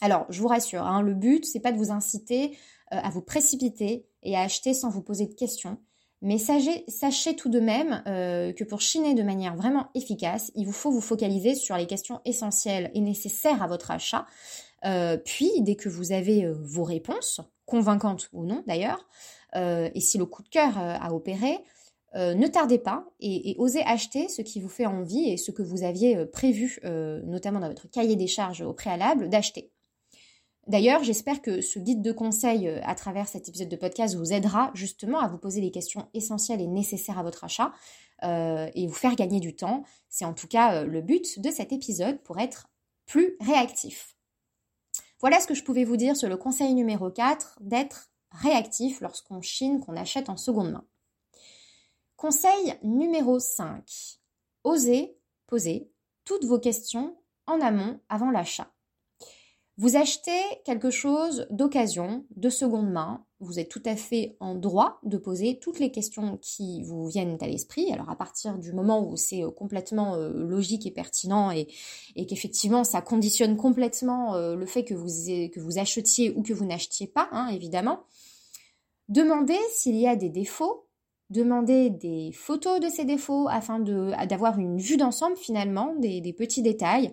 Alors, 0.00 0.26
je 0.28 0.40
vous 0.40 0.48
rassure, 0.48 0.82
hein, 0.82 1.02
le 1.02 1.14
but, 1.14 1.44
c'est 1.44 1.60
pas 1.60 1.72
de 1.72 1.78
vous 1.78 1.90
inciter 1.90 2.56
euh, 2.92 2.98
à 3.02 3.10
vous 3.10 3.22
précipiter 3.22 4.06
et 4.22 4.36
à 4.36 4.40
acheter 4.40 4.74
sans 4.74 4.90
vous 4.90 5.02
poser 5.02 5.26
de 5.26 5.34
questions. 5.34 5.78
Mais 6.22 6.38
sachez, 6.38 7.36
tout 7.36 7.50
de 7.50 7.60
même 7.60 8.02
euh, 8.06 8.52
que 8.52 8.64
pour 8.64 8.80
chiner 8.80 9.14
de 9.14 9.22
manière 9.22 9.56
vraiment 9.56 9.88
efficace, 9.94 10.50
il 10.54 10.64
vous 10.64 10.72
faut 10.72 10.90
vous 10.90 11.02
focaliser 11.02 11.54
sur 11.54 11.76
les 11.76 11.86
questions 11.86 12.20
essentielles 12.24 12.90
et 12.94 13.00
nécessaires 13.00 13.62
à 13.62 13.66
votre 13.66 13.90
achat. 13.90 14.26
Euh, 14.86 15.18
puis, 15.18 15.50
dès 15.60 15.76
que 15.76 15.90
vous 15.90 16.12
avez 16.12 16.50
vos 16.50 16.84
réponses, 16.84 17.40
convaincantes 17.66 18.28
ou 18.32 18.44
non 18.44 18.62
d'ailleurs, 18.66 19.06
et 19.54 20.00
si 20.00 20.18
le 20.18 20.26
coup 20.26 20.42
de 20.42 20.48
cœur 20.48 20.76
a 20.76 21.14
opéré, 21.14 21.60
ne 22.16 22.46
tardez 22.48 22.78
pas 22.78 23.06
et, 23.20 23.50
et, 23.50 23.56
osez 23.58 23.84
acheter 23.84 24.28
ce 24.28 24.42
qui 24.42 24.60
vous 24.60 24.68
fait 24.68 24.86
envie 24.86 25.30
et 25.30 25.36
ce 25.36 25.52
que 25.52 25.62
vous 25.62 25.84
aviez 25.84 26.26
prévu, 26.26 26.80
notamment 26.82 27.60
dans 27.60 27.68
votre 27.68 27.88
cahier 27.88 28.16
des 28.16 28.26
charges 28.26 28.62
au 28.62 28.72
préalable, 28.72 29.28
d'acheter. 29.28 29.73
D'ailleurs, 30.66 31.04
j'espère 31.04 31.42
que 31.42 31.60
ce 31.60 31.78
guide 31.78 32.00
de 32.00 32.12
conseil 32.12 32.68
euh, 32.68 32.80
à 32.84 32.94
travers 32.94 33.28
cet 33.28 33.48
épisode 33.48 33.68
de 33.68 33.76
podcast 33.76 34.14
vous 34.14 34.32
aidera 34.32 34.70
justement 34.74 35.20
à 35.20 35.28
vous 35.28 35.36
poser 35.36 35.60
les 35.60 35.70
questions 35.70 36.08
essentielles 36.14 36.60
et 36.60 36.66
nécessaires 36.66 37.18
à 37.18 37.22
votre 37.22 37.44
achat 37.44 37.72
euh, 38.22 38.70
et 38.74 38.86
vous 38.86 38.94
faire 38.94 39.14
gagner 39.14 39.40
du 39.40 39.54
temps. 39.54 39.84
C'est 40.08 40.24
en 40.24 40.32
tout 40.32 40.48
cas 40.48 40.76
euh, 40.76 40.86
le 40.86 41.02
but 41.02 41.38
de 41.38 41.50
cet 41.50 41.72
épisode 41.72 42.18
pour 42.22 42.38
être 42.38 42.68
plus 43.04 43.36
réactif. 43.40 44.16
Voilà 45.20 45.40
ce 45.40 45.46
que 45.46 45.54
je 45.54 45.64
pouvais 45.64 45.84
vous 45.84 45.98
dire 45.98 46.16
sur 46.16 46.28
le 46.28 46.36
conseil 46.36 46.72
numéro 46.74 47.10
4, 47.10 47.58
d'être 47.60 48.10
réactif 48.30 49.00
lorsqu'on 49.00 49.42
chine, 49.42 49.80
qu'on 49.80 49.96
achète 49.96 50.30
en 50.30 50.36
seconde 50.38 50.72
main. 50.72 50.84
Conseil 52.16 52.74
numéro 52.82 53.38
5, 53.38 53.84
osez 54.64 55.18
poser 55.46 55.90
toutes 56.24 56.44
vos 56.44 56.58
questions 56.58 57.16
en 57.46 57.60
amont 57.60 58.00
avant 58.08 58.30
l'achat. 58.30 58.73
Vous 59.76 59.96
achetez 59.96 60.40
quelque 60.64 60.90
chose 60.90 61.48
d'occasion, 61.50 62.24
de 62.36 62.48
seconde 62.48 62.92
main. 62.92 63.24
Vous 63.40 63.58
êtes 63.58 63.68
tout 63.68 63.82
à 63.84 63.96
fait 63.96 64.36
en 64.38 64.54
droit 64.54 65.00
de 65.02 65.18
poser 65.18 65.58
toutes 65.58 65.80
les 65.80 65.90
questions 65.90 66.38
qui 66.40 66.84
vous 66.84 67.08
viennent 67.08 67.36
à 67.40 67.48
l'esprit. 67.48 67.92
Alors 67.92 68.08
à 68.08 68.14
partir 68.14 68.56
du 68.56 68.72
moment 68.72 69.04
où 69.04 69.16
c'est 69.16 69.42
euh, 69.42 69.50
complètement 69.50 70.14
euh, 70.14 70.30
logique 70.32 70.86
et 70.86 70.92
pertinent 70.92 71.50
et, 71.50 71.66
qu'effectivement 72.28 72.84
ça 72.84 73.02
conditionne 73.02 73.56
complètement 73.56 74.36
euh, 74.36 74.54
le 74.54 74.64
fait 74.64 74.84
que 74.84 74.94
vous, 74.94 75.78
achetiez 75.78 76.30
ou 76.36 76.42
que 76.42 76.52
vous 76.52 76.66
n'achetiez 76.66 77.08
pas, 77.08 77.28
hein, 77.32 77.48
évidemment. 77.48 78.04
Demandez 79.08 79.58
s'il 79.72 79.96
y 79.96 80.06
a 80.06 80.14
des 80.14 80.30
défauts, 80.30 80.86
demandez 81.30 81.90
des 81.90 82.30
photos 82.32 82.78
de 82.78 82.88
ces 82.88 83.04
défauts 83.04 83.48
afin 83.48 83.80
d'avoir 83.80 84.60
une 84.60 84.78
vue 84.78 84.96
d'ensemble 84.96 85.36
finalement 85.36 85.96
des 85.96 86.32
petits 86.32 86.62
détails 86.62 87.12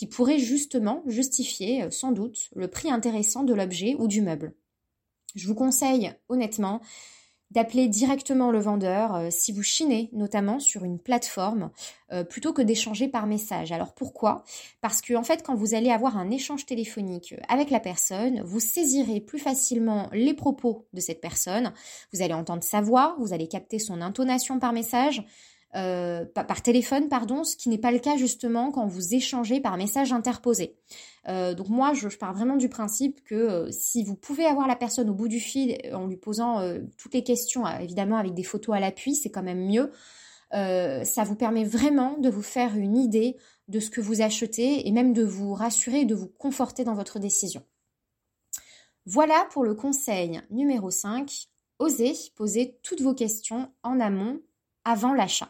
qui 0.00 0.06
pourrait 0.06 0.38
justement 0.38 1.02
justifier 1.04 1.82
euh, 1.82 1.90
sans 1.90 2.10
doute 2.10 2.48
le 2.56 2.68
prix 2.68 2.90
intéressant 2.90 3.42
de 3.42 3.52
l'objet 3.52 3.96
ou 3.98 4.08
du 4.08 4.22
meuble. 4.22 4.54
Je 5.34 5.46
vous 5.46 5.54
conseille 5.54 6.14
honnêtement 6.30 6.80
d'appeler 7.50 7.86
directement 7.86 8.50
le 8.50 8.60
vendeur 8.60 9.14
euh, 9.14 9.28
si 9.30 9.52
vous 9.52 9.62
chinez 9.62 10.08
notamment 10.14 10.58
sur 10.58 10.84
une 10.84 10.98
plateforme 10.98 11.70
euh, 12.12 12.24
plutôt 12.24 12.54
que 12.54 12.62
d'échanger 12.62 13.08
par 13.08 13.26
message. 13.26 13.72
Alors 13.72 13.92
pourquoi? 13.92 14.42
Parce 14.80 15.02
que 15.02 15.12
en 15.12 15.22
fait 15.22 15.42
quand 15.42 15.54
vous 15.54 15.74
allez 15.74 15.90
avoir 15.90 16.16
un 16.16 16.30
échange 16.30 16.64
téléphonique 16.64 17.34
avec 17.50 17.68
la 17.68 17.78
personne, 17.78 18.40
vous 18.40 18.58
saisirez 18.58 19.20
plus 19.20 19.38
facilement 19.38 20.08
les 20.14 20.32
propos 20.32 20.86
de 20.94 21.00
cette 21.00 21.20
personne, 21.20 21.74
vous 22.14 22.22
allez 22.22 22.32
entendre 22.32 22.64
sa 22.64 22.80
voix, 22.80 23.16
vous 23.18 23.34
allez 23.34 23.48
capter 23.48 23.78
son 23.78 24.00
intonation 24.00 24.58
par 24.60 24.72
message, 24.72 25.26
euh, 25.76 26.24
par 26.24 26.62
téléphone, 26.62 27.08
pardon, 27.08 27.44
ce 27.44 27.56
qui 27.56 27.68
n'est 27.68 27.78
pas 27.78 27.92
le 27.92 28.00
cas 28.00 28.16
justement 28.16 28.72
quand 28.72 28.86
vous 28.86 29.14
échangez 29.14 29.60
par 29.60 29.76
message 29.76 30.12
interposé. 30.12 30.76
Euh, 31.28 31.54
donc 31.54 31.68
moi, 31.68 31.92
je, 31.94 32.08
pars 32.08 32.34
vraiment 32.34 32.56
du 32.56 32.68
principe 32.68 33.22
que 33.22 33.34
euh, 33.34 33.70
si 33.70 34.02
vous 34.02 34.16
pouvez 34.16 34.46
avoir 34.46 34.66
la 34.66 34.74
personne 34.74 35.08
au 35.08 35.14
bout 35.14 35.28
du 35.28 35.38
fil 35.38 35.78
en 35.92 36.06
lui 36.06 36.16
posant 36.16 36.60
toutes 36.96 37.14
les 37.14 37.22
questions, 37.22 37.66
évidemment 37.66 38.16
avec 38.16 38.34
des 38.34 38.42
photos 38.42 38.76
à 38.76 38.80
l'appui, 38.80 39.14
c'est 39.14 39.30
quand 39.30 39.42
même 39.42 39.64
mieux. 39.64 39.92
ça 40.52 41.24
vous 41.24 41.36
permet 41.36 41.64
vraiment 41.64 42.18
de 42.18 42.28
vous 42.28 42.42
faire 42.42 42.76
une 42.76 42.96
idée 42.96 43.36
de 43.68 43.78
ce 43.78 43.90
que 43.90 44.00
vous 44.00 44.22
achetez 44.22 44.88
et 44.88 44.92
même 44.92 45.12
de 45.12 45.22
vous 45.22 45.54
rassurer 45.54 46.00
et 46.00 46.04
de 46.04 46.16
vous 46.16 46.26
conforter 46.28 46.82
dans 46.82 46.94
votre 46.94 47.20
décision. 47.20 47.62
Voilà 49.06 49.46
pour 49.52 49.64
le 49.64 49.74
conseil 49.74 50.40
numéro 50.50 50.90
5. 50.90 51.48
Osez 51.78 52.14
poser 52.34 52.78
toutes 52.82 53.00
vos 53.00 53.14
questions 53.14 53.72
en 53.82 54.00
amont 54.00 54.40
avant 54.84 55.14
l'achat. 55.14 55.48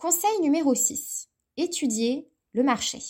Conseil 0.00 0.40
numéro 0.40 0.74
6. 0.74 1.28
Étudier 1.58 2.26
le 2.54 2.62
marché. 2.62 3.00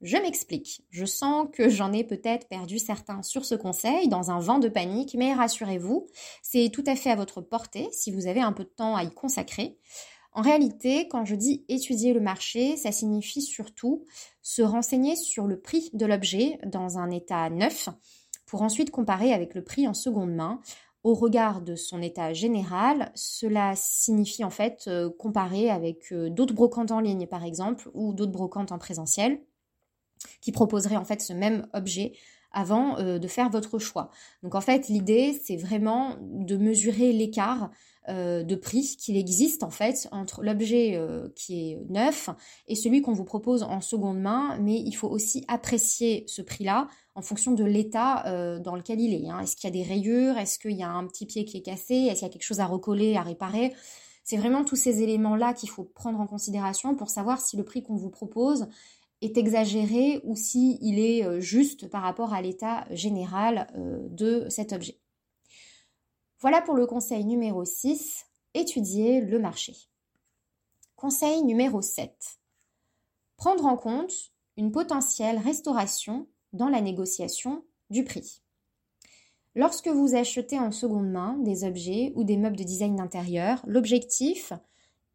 Je 0.00 0.16
m'explique. 0.16 0.82
Je 0.90 1.04
sens 1.04 1.46
que 1.52 1.68
j'en 1.68 1.92
ai 1.92 2.02
peut-être 2.02 2.48
perdu 2.48 2.80
certains 2.80 3.22
sur 3.22 3.44
ce 3.44 3.54
conseil 3.54 4.08
dans 4.08 4.32
un 4.32 4.40
vent 4.40 4.58
de 4.58 4.68
panique, 4.68 5.14
mais 5.16 5.34
rassurez-vous, 5.34 6.08
c'est 6.42 6.68
tout 6.72 6.82
à 6.88 6.96
fait 6.96 7.12
à 7.12 7.14
votre 7.14 7.40
portée 7.40 7.88
si 7.92 8.10
vous 8.10 8.26
avez 8.26 8.40
un 8.40 8.50
peu 8.50 8.64
de 8.64 8.70
temps 8.70 8.96
à 8.96 9.04
y 9.04 9.14
consacrer. 9.14 9.78
En 10.32 10.42
réalité, 10.42 11.06
quand 11.06 11.24
je 11.24 11.36
dis 11.36 11.64
étudier 11.68 12.12
le 12.12 12.20
marché, 12.20 12.76
ça 12.76 12.90
signifie 12.90 13.40
surtout 13.40 14.04
se 14.42 14.62
renseigner 14.62 15.14
sur 15.14 15.46
le 15.46 15.60
prix 15.60 15.90
de 15.92 16.06
l'objet 16.06 16.58
dans 16.66 16.98
un 16.98 17.12
état 17.12 17.48
neuf 17.50 17.88
pour 18.46 18.62
ensuite 18.62 18.90
comparer 18.90 19.32
avec 19.32 19.54
le 19.54 19.62
prix 19.62 19.86
en 19.86 19.94
seconde 19.94 20.34
main 20.34 20.60
au 21.02 21.14
regard 21.14 21.62
de 21.62 21.76
son 21.76 22.02
état 22.02 22.32
général, 22.32 23.10
cela 23.14 23.74
signifie 23.74 24.44
en 24.44 24.50
fait 24.50 24.84
euh, 24.86 25.08
comparer 25.10 25.70
avec 25.70 26.12
euh, 26.12 26.28
d'autres 26.28 26.54
brocantes 26.54 26.90
en 26.90 27.00
ligne 27.00 27.26
par 27.26 27.44
exemple 27.44 27.88
ou 27.94 28.12
d'autres 28.12 28.32
brocantes 28.32 28.72
en 28.72 28.78
présentiel 28.78 29.40
qui 30.42 30.52
proposeraient 30.52 30.96
en 30.96 31.04
fait 31.04 31.22
ce 31.22 31.32
même 31.32 31.66
objet 31.72 32.12
avant 32.52 32.98
euh, 32.98 33.18
de 33.18 33.28
faire 33.28 33.48
votre 33.48 33.78
choix. 33.78 34.10
Donc 34.42 34.54
en 34.54 34.60
fait 34.60 34.88
l'idée 34.88 35.40
c'est 35.42 35.56
vraiment 35.56 36.16
de 36.20 36.56
mesurer 36.56 37.12
l'écart 37.12 37.70
de 38.08 38.54
prix 38.56 38.96
qu'il 38.98 39.16
existe 39.16 39.62
en 39.62 39.70
fait 39.70 40.08
entre 40.10 40.42
l'objet 40.42 40.98
qui 41.36 41.70
est 41.70 41.78
neuf 41.90 42.28
et 42.66 42.74
celui 42.74 43.02
qu'on 43.02 43.12
vous 43.12 43.26
propose 43.26 43.62
en 43.62 43.80
seconde 43.80 44.18
main, 44.18 44.58
mais 44.58 44.80
il 44.80 44.92
faut 44.94 45.06
aussi 45.06 45.44
apprécier 45.46 46.24
ce 46.26 46.42
prix-là 46.42 46.88
en 47.20 47.22
fonction 47.22 47.52
de 47.52 47.64
l'état 47.64 48.26
euh, 48.28 48.58
dans 48.58 48.74
lequel 48.74 48.98
il 48.98 49.12
est. 49.12 49.28
Hein. 49.28 49.40
Est-ce 49.40 49.54
qu'il 49.54 49.68
y 49.68 49.72
a 49.72 49.84
des 49.84 49.86
rayures? 49.86 50.38
Est-ce 50.38 50.58
qu'il 50.58 50.72
y 50.72 50.82
a 50.82 50.88
un 50.88 51.06
petit 51.06 51.26
pied 51.26 51.44
qui 51.44 51.58
est 51.58 51.62
cassé? 51.62 51.94
Est-ce 51.94 52.20
qu'il 52.20 52.28
y 52.28 52.30
a 52.30 52.32
quelque 52.32 52.46
chose 52.46 52.60
à 52.60 52.66
recoller, 52.66 53.14
à 53.14 53.20
réparer? 53.20 53.74
C'est 54.24 54.38
vraiment 54.38 54.64
tous 54.64 54.76
ces 54.76 55.02
éléments-là 55.02 55.52
qu'il 55.52 55.68
faut 55.68 55.84
prendre 55.84 56.18
en 56.18 56.26
considération 56.26 56.94
pour 56.94 57.10
savoir 57.10 57.38
si 57.42 57.58
le 57.58 57.62
prix 57.62 57.82
qu'on 57.82 57.96
vous 57.96 58.08
propose 58.08 58.68
est 59.20 59.36
exagéré 59.36 60.22
ou 60.24 60.34
si 60.34 60.78
est 60.80 61.26
euh, 61.26 61.40
juste 61.40 61.90
par 61.90 62.00
rapport 62.00 62.32
à 62.32 62.40
l'état 62.40 62.86
général 62.90 63.66
euh, 63.76 63.98
de 64.08 64.46
cet 64.48 64.72
objet. 64.72 64.98
Voilà 66.38 66.62
pour 66.62 66.74
le 66.74 66.86
conseil 66.86 67.26
numéro 67.26 67.66
6, 67.66 68.24
étudier 68.54 69.20
le 69.20 69.38
marché. 69.38 69.74
Conseil 70.96 71.42
numéro 71.42 71.82
7. 71.82 72.16
Prendre 73.36 73.66
en 73.66 73.76
compte 73.76 74.32
une 74.56 74.72
potentielle 74.72 75.36
restauration 75.36 76.26
dans 76.52 76.68
la 76.68 76.80
négociation 76.80 77.64
du 77.90 78.04
prix. 78.04 78.42
Lorsque 79.54 79.88
vous 79.88 80.14
achetez 80.14 80.58
en 80.58 80.70
seconde 80.70 81.10
main 81.10 81.36
des 81.38 81.64
objets 81.64 82.12
ou 82.14 82.24
des 82.24 82.36
meubles 82.36 82.56
de 82.56 82.62
design 82.62 82.96
d'intérieur, 82.96 83.62
l'objectif 83.66 84.52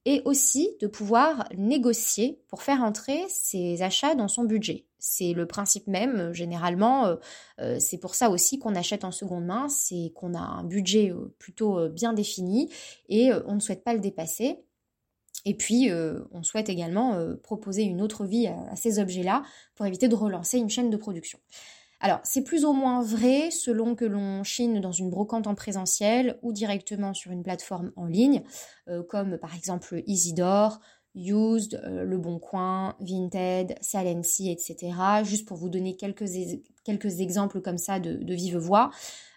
est 0.05 0.21
aussi 0.25 0.75
de 0.81 0.87
pouvoir 0.87 1.47
négocier 1.57 2.39
pour 2.47 2.61
faire 2.61 2.81
entrer 2.81 3.23
ces 3.29 3.81
achats 3.81 4.13
dans 4.13 4.27
son 4.27 4.43
budget. 4.43 4.85
C'est 4.99 5.33
le 5.33 5.45
principe 5.45 5.87
même, 5.87 6.33
généralement, 6.33 7.05
euh, 7.05 7.15
euh, 7.59 7.79
c'est 7.79 7.97
pour 7.97 8.15
ça 8.15 8.29
aussi 8.29 8.59
qu'on 8.59 8.75
achète 8.75 9.03
en 9.03 9.11
seconde 9.11 9.45
main, 9.45 9.67
c'est 9.69 10.11
qu'on 10.15 10.33
a 10.33 10.39
un 10.39 10.63
budget 10.63 11.11
euh, 11.11 11.33
plutôt 11.39 11.89
bien 11.89 12.13
défini 12.13 12.71
et 13.09 13.31
on 13.45 13.55
ne 13.55 13.59
souhaite 13.59 13.83
pas 13.83 13.93
le 13.93 13.99
dépasser. 13.99 14.64
Et 15.45 15.53
puis, 15.53 15.91
euh, 15.91 16.21
on 16.31 16.43
souhaite 16.43 16.69
également 16.69 17.13
euh, 17.13 17.35
proposer 17.35 17.83
une 17.83 18.01
autre 18.01 18.25
vie 18.25 18.47
à, 18.47 18.75
ces 18.75 18.99
objets-là 18.99 19.43
pour 19.75 19.85
éviter 19.85 20.07
de 20.07 20.15
relancer 20.15 20.57
une 20.57 20.69
chaîne 20.69 20.89
de 20.89 20.97
production. 20.97 21.39
Alors, 22.01 22.19
c'est 22.23 22.43
plus 22.43 22.65
ou 22.65 22.73
moins 22.73 23.01
vrai 23.01 23.51
selon 23.51 23.95
que 23.95 24.05
l'on 24.05 24.43
chine 24.43 24.81
dans 24.81 24.91
une 24.91 25.09
brocante 25.09 25.47
en 25.47 25.55
présentiel 25.55 26.37
ou 26.41 26.51
directement 26.51 27.13
sur 27.13 27.31
une 27.31 27.43
plateforme 27.43 27.91
en 27.95 28.05
ligne, 28.05 28.43
euh, 28.89 29.01
comme 29.03 29.37
par 29.37 29.55
exemple 29.55 30.03
Isidore, 30.07 30.81
Used, 31.15 31.81
Le 31.85 32.17
Bon 32.17 32.39
Coin, 32.39 32.97
Vinted, 32.99 33.77
Salency, 33.79 34.51
etc. 34.51 34.91
Juste 35.23 35.47
pour 35.47 35.55
vous 35.55 35.69
donner 35.69 35.95
quelques, 35.95 36.25
quelques 36.83 37.21
exemples 37.21 37.61
comme 37.61 37.77
ça 37.77 38.01
de, 38.01 38.33
vive 38.33 38.57
voix. 38.57 38.91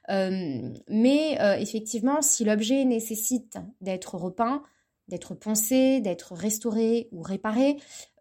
Mais 0.09 1.39
effectivement, 1.61 2.21
si 2.21 2.45
l'objet 2.45 2.85
nécessite 2.85 3.59
d'être 3.81 4.17
repeint, 4.17 4.65
d'être 5.09 5.35
poncé, 5.35 6.01
d'être 6.01 6.35
restauré 6.35 7.09
ou 7.13 7.23
réparé, 7.23 7.79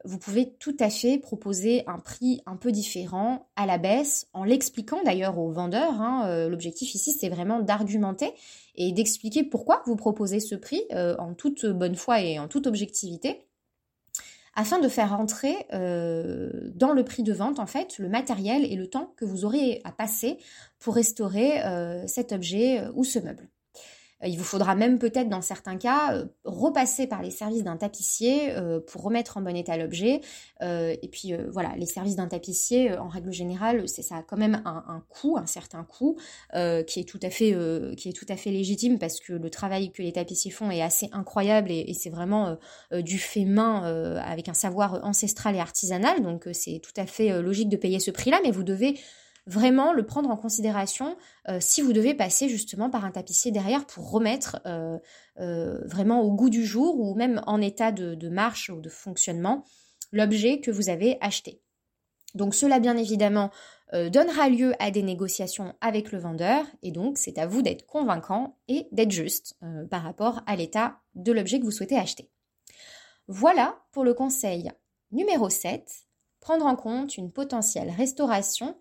vous 0.07 0.17
pouvez 0.17 0.53
tout 0.59 0.75
à 0.79 0.89
fait 0.89 1.17
proposer 1.17 1.83
un 1.85 1.99
prix 1.99 2.41
un 2.45 2.55
peu 2.55 2.71
différent 2.71 3.49
à 3.57 3.65
la 3.65 3.77
baisse, 3.77 4.27
en 4.33 4.45
l'expliquant 4.45 5.03
d'ailleurs 5.03 5.37
aux 5.37 5.51
vendeurs. 5.51 6.01
Hein. 6.01 6.27
Euh, 6.27 6.49
l'objectif 6.49 6.95
ici, 6.95 7.11
c'est 7.11 7.29
vraiment 7.29 7.59
d'argumenter 7.59 8.31
et 8.75 8.93
d'expliquer 8.93 9.43
pourquoi 9.43 9.83
vous 9.85 9.97
proposez 9.97 10.39
ce 10.39 10.55
prix 10.55 10.83
euh, 10.93 11.15
en 11.17 11.33
toute 11.33 11.65
bonne 11.65 11.95
foi 11.95 12.21
et 12.21 12.39
en 12.39 12.47
toute 12.47 12.67
objectivité 12.67 13.43
afin 14.59 14.79
de 14.79 14.87
faire 14.87 15.13
entrer 15.13 15.55
euh, 15.73 16.49
dans 16.73 16.91
le 16.91 17.03
prix 17.03 17.21
de 17.21 17.31
vente 17.31 17.59
en 17.59 17.67
fait 17.67 17.99
le 17.99 18.09
matériel 18.09 18.65
et 18.65 18.75
le 18.75 18.87
temps 18.87 19.13
que 19.15 19.23
vous 19.23 19.45
aurez 19.45 19.81
à 19.83 19.91
passer 19.91 20.39
pour 20.79 20.95
restaurer 20.95 21.61
cet 22.07 22.31
objet 22.31 22.81
ou 22.95 23.03
ce 23.03 23.19
meuble. 23.19 23.49
Euh, 24.23 24.27
il 24.27 24.37
vous 24.37 24.43
faudra 24.43 24.75
même 24.75 24.99
peut-être 24.99 25.29
dans 25.29 25.41
certains 25.41 25.77
cas 25.77 26.13
euh, 26.13 26.25
repasser 26.43 27.07
par 27.07 27.21
les 27.21 27.31
services 27.31 27.63
d'un 27.63 27.77
tapissier 27.77 28.51
euh, 28.51 28.79
pour 28.79 29.03
remettre 29.03 29.37
en 29.37 29.41
bon 29.41 29.55
état 29.55 29.77
l'objet. 29.77 30.21
et 30.61 31.09
puis 31.11 31.33
voilà, 31.51 31.75
les 31.77 31.85
services 31.85 32.15
d'un 32.15 32.27
tapissier, 32.27 32.97
en 32.97 33.07
règle 33.07 33.31
générale, 33.31 33.87
c'est 33.87 34.01
ça 34.01 34.17
a 34.17 34.23
quand 34.23 34.37
même 34.37 34.61
un, 34.65 35.03
coût, 35.09 35.37
un 35.37 35.45
certain 35.45 35.83
coût, 35.83 36.17
qui 36.51 36.99
est 36.99 37.07
tout 37.07 37.19
à 37.21 37.29
fait 37.29 38.51
légitime 38.51 38.99
parce 38.99 39.19
que 39.19 39.33
le 39.33 39.49
travail 39.49 39.91
que 39.91 40.01
les 40.01 40.13
tapissiers 40.13 40.51
font 40.51 40.71
est 40.71 40.81
assez 40.81 41.09
incroyable 41.11 41.71
et, 41.71 41.85
et 41.87 41.93
c'est 41.93 42.09
vraiment 42.09 42.57
du 42.91 43.17
fait 43.17 43.45
main 43.45 43.83
avec 44.23 44.49
un 44.49 44.53
savoir 44.53 45.05
ancestral 45.05 45.55
et 45.55 45.59
artisanal. 45.59 46.21
Donc 46.21 46.47
c'est 46.53 46.79
tout 46.81 46.99
à 46.99 47.05
fait 47.05 47.41
logique 47.41 47.69
de 47.69 47.77
payer 47.77 47.99
ce 47.99 48.11
prix-là, 48.11 48.39
mais 48.43 48.51
vous 48.51 48.63
devez 48.63 48.97
vraiment 49.47 49.93
le 49.93 50.05
prendre 50.05 50.29
en 50.29 50.37
considération 50.37 51.17
euh, 51.47 51.59
si 51.59 51.81
vous 51.81 51.93
devez 51.93 52.13
passer 52.13 52.49
justement 52.49 52.89
par 52.89 53.05
un 53.05 53.11
tapissier 53.11 53.51
derrière 53.51 53.85
pour 53.85 54.11
remettre 54.11 54.59
euh, 54.65 54.99
euh, 55.39 55.79
vraiment 55.85 56.21
au 56.21 56.31
goût 56.31 56.49
du 56.49 56.65
jour 56.65 56.99
ou 56.99 57.15
même 57.15 57.41
en 57.47 57.61
état 57.61 57.91
de, 57.91 58.29
marche 58.29 58.69
ou 58.69 58.81
de 58.81 58.89
fonctionnement 58.89 59.63
l'objet 60.11 60.59
que 60.59 60.69
vous 60.69 60.89
avez 60.89 61.17
acheté. 61.21 61.61
Donc 62.35 62.53
cela 62.53 62.79
bien 62.79 62.97
évidemment 62.97 63.49
donnera 63.93 64.49
lieu 64.49 64.73
à 64.79 64.91
des 64.91 65.01
négociations 65.01 65.73
avec 65.79 66.11
le 66.11 66.19
vendeur 66.19 66.65
et 66.83 66.91
donc 66.91 67.17
c'est 67.17 67.37
à 67.37 67.47
vous 67.47 67.61
d'être 67.61 67.85
convaincant 67.85 68.57
et 68.67 68.89
d'être 68.91 69.11
juste 69.11 69.57
par 69.89 70.03
rapport 70.03 70.41
à 70.45 70.57
l'état 70.57 70.99
de 71.15 71.31
l'objet 71.31 71.59
que 71.59 71.63
vous 71.63 71.71
souhaitez 71.71 71.97
acheter. 71.97 72.29
Voilà 73.29 73.79
pour 73.93 74.03
le 74.03 74.13
conseil 74.13 74.69
numéro 75.11 75.49
7, 75.49 75.89
prendre 76.41 76.65
en 76.65 76.75
compte 76.75 77.17
une 77.17 77.31
potentielle 77.31 77.89
restauration 77.89 78.75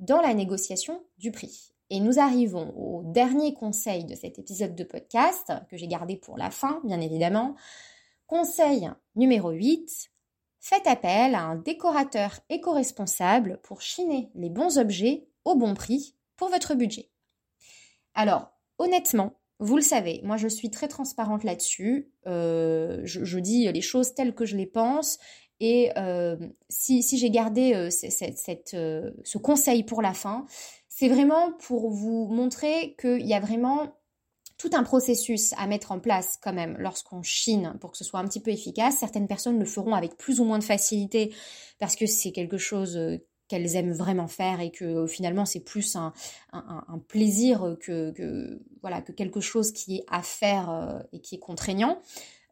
dans 0.00 0.20
la 0.20 0.34
négociation 0.34 1.02
du 1.18 1.30
prix. 1.30 1.72
Et 1.90 2.00
nous 2.00 2.18
arrivons 2.18 2.72
au 2.76 3.02
dernier 3.04 3.54
conseil 3.54 4.04
de 4.04 4.14
cet 4.14 4.38
épisode 4.38 4.74
de 4.74 4.84
podcast, 4.84 5.52
que 5.68 5.76
j'ai 5.76 5.88
gardé 5.88 6.16
pour 6.16 6.38
la 6.38 6.50
fin, 6.50 6.80
bien 6.84 7.00
évidemment. 7.00 7.56
Conseil 8.26 8.90
numéro 9.16 9.50
8, 9.50 10.10
faites 10.60 10.86
appel 10.86 11.34
à 11.34 11.42
un 11.42 11.56
décorateur 11.56 12.38
éco-responsable 12.48 13.60
pour 13.62 13.82
chiner 13.82 14.30
les 14.34 14.50
bons 14.50 14.78
objets 14.78 15.26
au 15.44 15.56
bon 15.56 15.74
prix 15.74 16.14
pour 16.36 16.48
votre 16.48 16.74
budget. 16.74 17.10
Alors, 18.14 18.52
honnêtement, 18.78 19.40
vous 19.58 19.76
le 19.76 19.82
savez, 19.82 20.20
moi 20.24 20.36
je 20.36 20.48
suis 20.48 20.70
très 20.70 20.88
transparente 20.88 21.44
là-dessus. 21.44 22.10
Euh, 22.26 23.00
je, 23.04 23.24
je, 23.24 23.38
dis 23.38 23.70
les 23.70 23.80
choses 23.82 24.14
telles 24.14 24.34
que 24.34 24.46
je 24.46 24.56
les 24.56 24.66
pense 24.66 25.18
et 25.60 25.92
euh, 25.98 26.36
si, 26.70 27.02
j'ai 27.02 27.30
gardé 27.30 27.74
euh, 27.74 27.90
euh, 28.74 29.10
ce 29.22 29.38
conseil 29.38 29.84
pour 29.84 30.00
la 30.00 30.14
fin, 30.14 30.46
c'est 30.88 31.08
vraiment 31.08 31.52
pour 31.52 31.90
vous 31.90 32.26
montrer 32.28 32.96
qu'il 32.98 33.26
y 33.26 33.34
a 33.34 33.40
vraiment 33.40 33.94
tout 34.56 34.70
un 34.72 34.82
processus 34.82 35.54
à 35.58 35.66
mettre 35.66 35.92
en 35.92 36.00
place 36.00 36.38
quand 36.42 36.52
même 36.52 36.76
lorsqu'on 36.78 37.22
chine 37.22 37.74
pour 37.80 37.92
que 37.92 37.98
ce 37.98 38.04
soit 38.04 38.20
un 38.20 38.26
petit 38.26 38.40
peu 38.40 38.50
efficace. 38.50 38.96
Certaines 38.98 39.28
personnes 39.28 39.58
le 39.58 39.64
feront 39.64 39.94
avec 39.94 40.16
plus 40.16 40.40
ou 40.40 40.44
moins 40.44 40.58
de 40.58 40.64
facilité 40.64 41.32
parce 41.78 41.94
que 41.96 42.06
c'est 42.06 42.32
quelque 42.32 42.58
chose 42.58 42.98
qu'elles 43.48 43.76
aiment 43.76 43.92
vraiment 43.92 44.28
faire 44.28 44.60
et 44.60 44.70
que 44.70 45.06
finalement 45.06 45.46
c'est 45.46 45.64
plus 45.64 45.96
un, 45.96 46.12
plaisir 47.08 47.76
que, 47.80 48.60
voilà, 48.82 49.00
que 49.00 49.12
quelque 49.12 49.40
chose 49.40 49.72
qui 49.72 49.96
est 49.96 50.04
à 50.08 50.22
faire 50.22 51.02
et 51.12 51.20
qui 51.20 51.36
est 51.36 51.40
contraignant. 51.40 51.98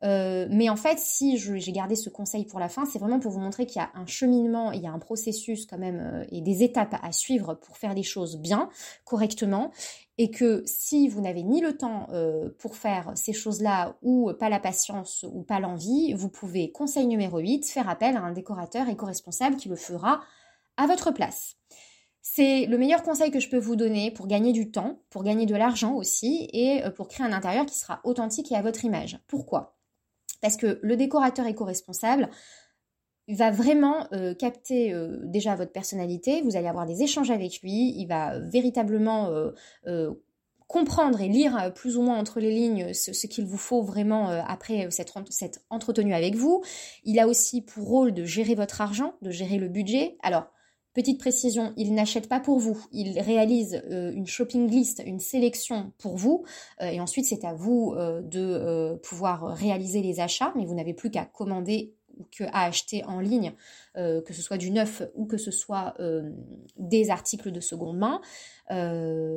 Euh, 0.04 0.46
mais 0.50 0.68
en 0.68 0.76
fait, 0.76 0.98
si 0.98 1.36
j'ai 1.36 1.72
gardé 1.72 1.96
ce 1.96 2.08
conseil 2.08 2.44
pour 2.44 2.60
la 2.60 2.68
fin, 2.68 2.84
c'est 2.86 2.98
vraiment 2.98 3.18
pour 3.18 3.32
vous 3.32 3.40
montrer 3.40 3.66
qu'il 3.66 3.80
y 3.80 3.84
a 3.84 3.90
un 3.94 4.06
cheminement, 4.06 4.70
il 4.70 4.80
y 4.80 4.86
a 4.86 4.92
un 4.92 4.98
processus 4.98 5.66
quand 5.66 5.78
même 5.78 6.00
euh, 6.00 6.24
et 6.30 6.40
des 6.40 6.62
étapes 6.62 6.96
à 7.02 7.10
suivre 7.10 7.54
pour 7.54 7.76
faire 7.76 7.94
les 7.94 8.04
choses 8.04 8.36
bien, 8.36 8.68
correctement, 9.04 9.72
et 10.16 10.30
que 10.30 10.62
si 10.66 11.08
vous 11.08 11.20
n'avez 11.20 11.42
ni 11.42 11.60
le 11.60 11.76
temps 11.76 12.06
euh, 12.12 12.50
pour 12.58 12.76
faire 12.76 13.12
ces 13.16 13.32
choses-là 13.32 13.96
ou 14.02 14.32
pas 14.38 14.48
la 14.48 14.60
patience 14.60 15.24
ou 15.32 15.42
pas 15.42 15.58
l'envie, 15.58 16.12
vous 16.12 16.28
pouvez, 16.28 16.70
conseil 16.70 17.06
numéro 17.06 17.38
8, 17.38 17.66
faire 17.66 17.88
appel 17.88 18.16
à 18.16 18.20
un 18.20 18.32
décorateur 18.32 18.88
éco-responsable 18.88 19.56
qui 19.56 19.68
le 19.68 19.76
fera 19.76 20.20
à 20.76 20.86
votre 20.86 21.10
place. 21.10 21.56
C'est 22.22 22.66
le 22.66 22.78
meilleur 22.78 23.02
conseil 23.02 23.30
que 23.30 23.40
je 23.40 23.48
peux 23.48 23.58
vous 23.58 23.74
donner 23.74 24.10
pour 24.10 24.26
gagner 24.26 24.52
du 24.52 24.70
temps, 24.70 25.00
pour 25.10 25.24
gagner 25.24 25.46
de 25.46 25.56
l'argent 25.56 25.94
aussi 25.94 26.48
et 26.52 26.82
pour 26.94 27.08
créer 27.08 27.26
un 27.26 27.32
intérieur 27.32 27.64
qui 27.64 27.76
sera 27.76 28.00
authentique 28.04 28.52
et 28.52 28.56
à 28.56 28.62
votre 28.62 28.84
image. 28.84 29.18
Pourquoi? 29.28 29.77
Parce 30.40 30.56
que 30.56 30.78
le 30.82 30.96
décorateur 30.96 31.46
éco-responsable 31.46 32.28
va 33.28 33.50
vraiment 33.50 34.06
euh, 34.12 34.34
capter 34.34 34.92
euh, 34.92 35.18
déjà 35.24 35.54
votre 35.54 35.72
personnalité, 35.72 36.40
vous 36.42 36.56
allez 36.56 36.68
avoir 36.68 36.86
des 36.86 37.02
échanges 37.02 37.30
avec 37.30 37.60
lui, 37.62 37.94
il 37.96 38.06
va 38.06 38.38
véritablement 38.38 39.30
euh, 39.86 40.14
comprendre 40.66 41.20
et 41.20 41.28
lire 41.28 41.72
plus 41.74 41.96
ou 41.96 42.02
moins 42.02 42.18
entre 42.18 42.40
les 42.40 42.50
lignes 42.50 42.92
ce, 42.92 43.26
qu'il 43.26 43.46
vous 43.46 43.56
faut 43.56 43.82
vraiment 43.82 44.28
après 44.28 44.88
cette, 44.90 45.12
cette 45.30 45.64
entretenue 45.70 46.12
avec 46.12 46.34
vous. 46.34 46.62
Il 47.04 47.18
a 47.18 47.26
aussi 47.26 47.62
pour 47.62 47.88
rôle 47.88 48.12
de 48.12 48.24
gérer 48.26 48.54
votre 48.54 48.82
argent, 48.82 49.14
de 49.22 49.30
gérer 49.30 49.56
le 49.56 49.68
budget. 49.68 50.18
Alors, 50.22 50.50
Petite 50.98 51.20
précision, 51.20 51.72
il 51.76 51.94
n'achète 51.94 52.28
pas 52.28 52.40
pour 52.40 52.58
vous, 52.58 52.84
il 52.90 53.20
réalise 53.20 53.80
euh, 53.88 54.10
une 54.10 54.26
shopping 54.26 54.68
list, 54.68 55.00
une 55.06 55.20
sélection 55.20 55.92
pour 55.96 56.16
vous, 56.16 56.44
euh, 56.82 56.86
et 56.86 57.00
ensuite 57.00 57.24
c'est 57.24 57.44
à 57.44 57.54
vous 57.54 57.94
euh, 57.96 58.20
de 58.20 58.96
pouvoir 59.04 59.44
réaliser 59.54 60.02
les 60.02 60.18
achats, 60.18 60.52
mais 60.56 60.64
vous 60.64 60.74
n'avez 60.74 60.94
plus 60.94 61.12
qu'à 61.12 61.24
commander 61.24 61.94
ou 62.18 62.24
qu'à 62.24 62.50
acheter 62.52 63.04
en 63.04 63.20
ligne, 63.20 63.52
que 63.94 64.32
ce 64.32 64.42
soit 64.42 64.56
du 64.56 64.72
neuf 64.72 65.04
ou 65.14 65.24
que 65.26 65.36
ce 65.36 65.52
soit 65.52 65.94
des 66.76 67.10
articles 67.10 67.52
de 67.52 67.60
seconde 67.60 67.96
main, 67.96 68.20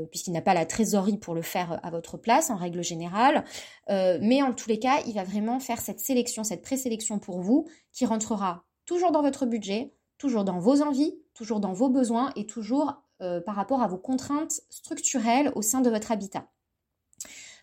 puisqu'il 0.10 0.32
n'a 0.32 0.42
pas 0.42 0.56
la 0.56 0.66
trésorerie 0.66 1.20
pour 1.20 1.36
le 1.36 1.44
faire 1.44 1.80
à 1.84 1.92
votre 1.92 2.18
place 2.18 2.50
en 2.50 2.56
règle 2.56 2.84
générale. 2.84 3.46
mais 3.88 4.42
en 4.42 4.54
tous 4.54 4.68
les 4.68 4.80
cas, 4.80 5.00
il 5.06 5.14
va 5.14 5.24
vraiment 5.24 5.60
faire 5.60 5.80
cette 5.80 6.00
sélection, 6.00 6.44
cette 6.44 6.64
présélection 6.64 7.20
pour 7.20 7.40
vous, 7.40 7.68
qui 7.92 8.08
rentrera 8.08 8.66
toujours 8.86 9.12
dans 9.12 9.22
votre 9.22 9.46
budget, 9.46 9.94
toujours 10.22 10.44
dans 10.44 10.60
vos 10.60 10.84
envies, 10.84 11.16
toujours 11.34 11.60
dans 11.60 11.74
vos 11.74 11.90
besoins 11.90 12.32
et 12.36 12.46
toujours 12.46 13.02
euh, 13.22 13.42
par 13.42 13.56
rapport 13.56 13.82
à 13.82 13.88
vos 13.88 13.98
contraintes 13.98 14.62
structurelles 14.70 15.52
au 15.56 15.64
sein 15.64 15.82
de 15.82 15.90
votre 15.90 16.12
habitat. 16.12 16.46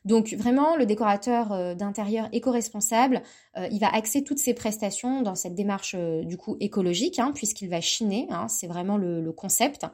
Donc 0.05 0.33
vraiment, 0.33 0.75
le 0.75 0.85
décorateur 0.85 1.53
euh, 1.53 1.75
d'intérieur 1.75 2.29
éco-responsable, 2.33 3.23
euh, 3.57 3.69
il 3.71 3.79
va 3.79 3.95
axer 3.95 4.25
toutes 4.25 4.41
ses 4.41 4.55
prestations 4.55 5.23
dans 5.23 5.37
cette 5.37 5.55
démarche 5.55 5.95
du 5.95 6.37
coup 6.37 6.57
écologique, 6.59 7.21
hein, 7.21 7.31
puisqu'il 7.33 7.69
va 7.69 7.81
chiner, 7.81 8.27
hein, 8.31 8.49
c'est 8.49 8.67
vraiment 8.67 8.97
le, 8.97 9.31
concept. 9.31 9.87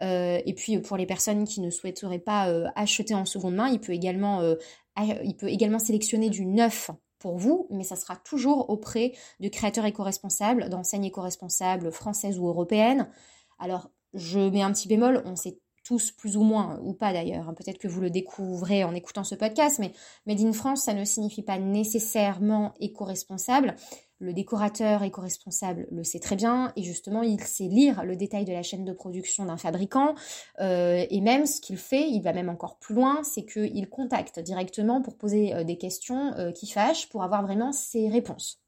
et 0.00 0.54
puis 0.56 0.78
pour 0.78 0.96
les 0.96 1.06
personnes 1.06 1.44
qui 1.44 1.60
ne 1.60 1.68
souhaiteraient 1.68 2.18
pas 2.18 2.44
acheter 2.76 3.14
en 3.14 3.26
seconde 3.26 3.56
main, 3.56 3.68
il 3.68 3.80
peut 3.80 3.92
également, 3.92 4.40
il 4.96 5.36
peut 5.36 5.48
également 5.48 5.78
sélectionner 5.78 6.30
du 6.30 6.46
neuf 6.46 6.90
vous, 7.34 7.66
mais 7.70 7.82
ça 7.82 7.96
sera 7.96 8.16
toujours 8.16 8.70
auprès 8.70 9.12
de 9.40 9.48
créateurs 9.48 9.84
éco-responsables, 9.84 10.68
d'enseignes 10.68 11.06
éco-responsables 11.06 11.90
françaises 11.90 12.38
ou 12.38 12.46
européennes. 12.46 13.10
Alors, 13.58 13.90
je 14.14 14.38
mets 14.38 14.62
un 14.62 14.72
petit 14.72 14.88
bémol, 14.88 15.22
on 15.24 15.36
sait 15.36 15.58
tous 15.86 16.10
plus 16.10 16.36
ou 16.36 16.42
moins, 16.42 16.80
ou 16.82 16.94
pas 16.94 17.12
d'ailleurs, 17.12 17.48
hein, 17.48 17.54
peut-être 17.54 17.78
que 17.78 17.86
vous 17.86 18.00
le 18.00 18.10
découvrez 18.10 18.82
en 18.82 18.92
écoutant 18.92 19.22
ce 19.22 19.36
podcast, 19.36 19.78
mais 19.78 19.92
Made 20.26 20.40
in 20.40 20.52
France, 20.52 20.82
ça 20.82 20.94
ne 20.94 21.04
signifie 21.04 21.42
pas 21.42 21.58
nécessairement 21.58 22.74
éco-responsable. 22.80 23.76
Le 24.18 24.32
décorateur 24.32 25.02
éco-responsable 25.02 25.86
le 25.90 26.02
sait 26.02 26.18
très 26.18 26.36
bien 26.36 26.72
et 26.74 26.82
justement 26.82 27.22
il 27.22 27.40
sait 27.42 27.68
lire 27.68 28.02
le 28.02 28.16
détail 28.16 28.46
de 28.46 28.52
la 28.52 28.62
chaîne 28.62 28.84
de 28.84 28.92
production 28.94 29.44
d'un 29.44 29.58
fabricant 29.58 30.14
euh, 30.58 31.04
et 31.08 31.20
même 31.20 31.44
ce 31.44 31.60
qu'il 31.60 31.76
fait, 31.76 32.08
il 32.08 32.22
va 32.22 32.32
même 32.32 32.48
encore 32.48 32.78
plus 32.78 32.94
loin, 32.94 33.22
c'est 33.24 33.44
qu'il 33.44 33.88
contacte 33.90 34.40
directement 34.40 35.02
pour 35.02 35.16
poser 35.16 35.54
euh, 35.54 35.64
des 35.64 35.76
questions 35.76 36.32
euh, 36.38 36.50
qui 36.50 36.66
fâchent 36.66 37.10
pour 37.10 37.22
avoir 37.22 37.42
vraiment 37.42 37.72
ses 37.72 38.08
réponses. 38.08 38.58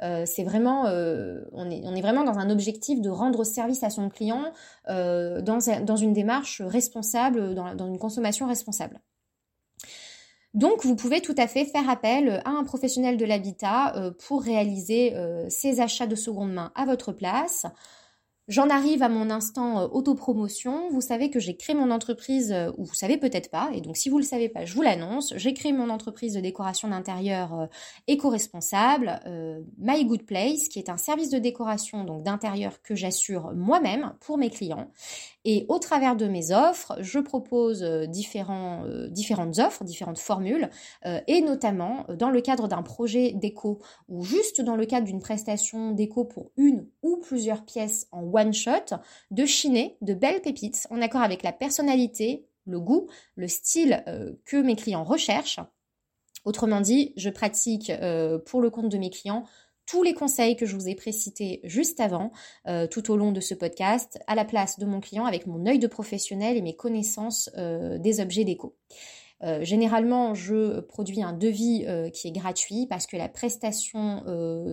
C'est 0.00 0.44
vraiment, 0.44 0.84
on, 0.84 1.70
est, 1.70 1.82
on, 1.84 1.94
est, 1.94 2.02
vraiment 2.02 2.24
dans 2.24 2.38
un 2.38 2.50
objectif 2.50 3.00
de 3.00 3.10
rendre 3.10 3.44
service 3.44 3.82
à 3.82 3.90
son 3.90 4.08
client 4.08 4.52
dans, 4.88 5.58
dans, 5.84 5.96
une 5.96 6.12
démarche 6.12 6.62
responsable, 6.62 7.54
dans, 7.54 7.74
dans 7.74 7.86
une 7.86 7.98
consommation 7.98 8.46
responsable. 8.46 9.00
Donc, 10.54 10.84
vous 10.84 10.94
pouvez 10.94 11.20
tout 11.20 11.34
à 11.36 11.48
fait 11.48 11.64
faire 11.64 11.90
appel 11.90 12.40
à 12.44 12.50
un 12.50 12.62
professionnel 12.62 13.16
de 13.16 13.24
l'habitat 13.24 13.96
euh, 13.96 14.12
pour 14.26 14.40
réaliser 14.40 15.16
euh, 15.16 15.46
ces 15.48 15.80
achats 15.80 16.06
de 16.06 16.14
seconde 16.14 16.52
main 16.52 16.72
à 16.76 16.84
votre 16.86 17.12
place. 17.12 17.66
J'en 18.46 18.68
arrive 18.68 19.02
à 19.02 19.08
mon 19.08 19.30
instant 19.30 19.80
euh, 19.80 19.88
autopromotion. 19.88 20.90
Vous 20.90 21.00
savez 21.00 21.30
que 21.30 21.40
j'ai 21.40 21.56
créé 21.56 21.74
mon 21.74 21.90
entreprise, 21.90 22.52
euh, 22.52 22.70
ou 22.76 22.84
vous 22.84 22.94
savez 22.94 23.16
peut-être 23.16 23.50
pas, 23.50 23.70
et 23.72 23.80
donc 23.80 23.96
si 23.96 24.10
vous 24.10 24.18
le 24.18 24.24
savez 24.24 24.50
pas, 24.50 24.66
je 24.66 24.74
vous 24.74 24.82
l'annonce. 24.82 25.32
J'ai 25.36 25.54
créé 25.54 25.72
mon 25.72 25.88
entreprise 25.88 26.34
de 26.34 26.40
décoration 26.40 26.88
d'intérieur 26.88 27.58
euh, 27.58 27.66
éco-responsable, 28.06 29.20
My 29.78 30.04
Good 30.04 30.26
Place, 30.26 30.68
qui 30.68 30.78
est 30.78 30.90
un 30.90 30.98
service 30.98 31.30
de 31.30 31.38
décoration 31.38 32.04
donc 32.04 32.22
d'intérieur 32.22 32.82
que 32.82 32.94
j'assure 32.94 33.52
moi-même 33.54 34.12
pour 34.20 34.36
mes 34.36 34.50
clients. 34.50 34.90
Et 35.44 35.66
au 35.68 35.78
travers 35.78 36.16
de 36.16 36.26
mes 36.26 36.52
offres, 36.52 36.96
je 37.00 37.18
propose 37.18 37.82
différents, 38.08 38.84
différentes 39.10 39.58
offres, 39.58 39.84
différentes 39.84 40.18
formules, 40.18 40.70
et 41.26 41.42
notamment 41.42 42.06
dans 42.18 42.30
le 42.30 42.40
cadre 42.40 42.66
d'un 42.66 42.82
projet 42.82 43.32
déco 43.32 43.80
ou 44.08 44.24
juste 44.24 44.62
dans 44.62 44.76
le 44.76 44.86
cadre 44.86 45.06
d'une 45.06 45.20
prestation 45.20 45.92
déco 45.92 46.24
pour 46.24 46.50
une 46.56 46.86
ou 47.02 47.18
plusieurs 47.18 47.64
pièces 47.64 48.08
en 48.12 48.22
one 48.22 48.54
shot, 48.54 48.96
de 49.30 49.44
chiner 49.44 49.96
de 50.00 50.14
belles 50.14 50.40
pépites 50.40 50.86
en 50.90 51.00
accord 51.02 51.22
avec 51.22 51.42
la 51.42 51.52
personnalité, 51.52 52.46
le 52.66 52.80
goût, 52.80 53.08
le 53.36 53.48
style 53.48 54.02
euh, 54.08 54.32
que 54.44 54.56
mes 54.56 54.76
clients 54.76 55.04
recherchent. 55.04 55.60
Autrement 56.44 56.80
dit, 56.80 57.14
je 57.16 57.30
pratique 57.30 57.90
euh, 57.90 58.38
pour 58.38 58.60
le 58.60 58.70
compte 58.70 58.90
de 58.90 58.98
mes 58.98 59.10
clients 59.10 59.44
tous 59.86 60.02
les 60.02 60.14
conseils 60.14 60.56
que 60.56 60.66
je 60.66 60.74
vous 60.74 60.88
ai 60.88 60.94
précités 60.94 61.60
juste 61.64 62.00
avant, 62.00 62.32
euh, 62.66 62.86
tout 62.86 63.10
au 63.10 63.16
long 63.16 63.32
de 63.32 63.40
ce 63.40 63.54
podcast, 63.54 64.18
à 64.26 64.34
la 64.34 64.44
place 64.44 64.78
de 64.78 64.86
mon 64.86 65.00
client 65.00 65.26
avec 65.26 65.46
mon 65.46 65.66
œil 65.66 65.78
de 65.78 65.86
professionnel 65.86 66.56
et 66.56 66.62
mes 66.62 66.76
connaissances 66.76 67.50
des 67.54 68.20
objets 68.20 68.44
déco. 68.44 68.76
généralement, 69.60 70.34
je 70.34 70.80
produis 70.80 71.22
un 71.22 71.32
devis 71.32 71.86
qui 72.12 72.28
est 72.28 72.32
gratuit 72.32 72.86
parce 72.88 73.06
que 73.06 73.16
la 73.16 73.28
prestation 73.28 74.24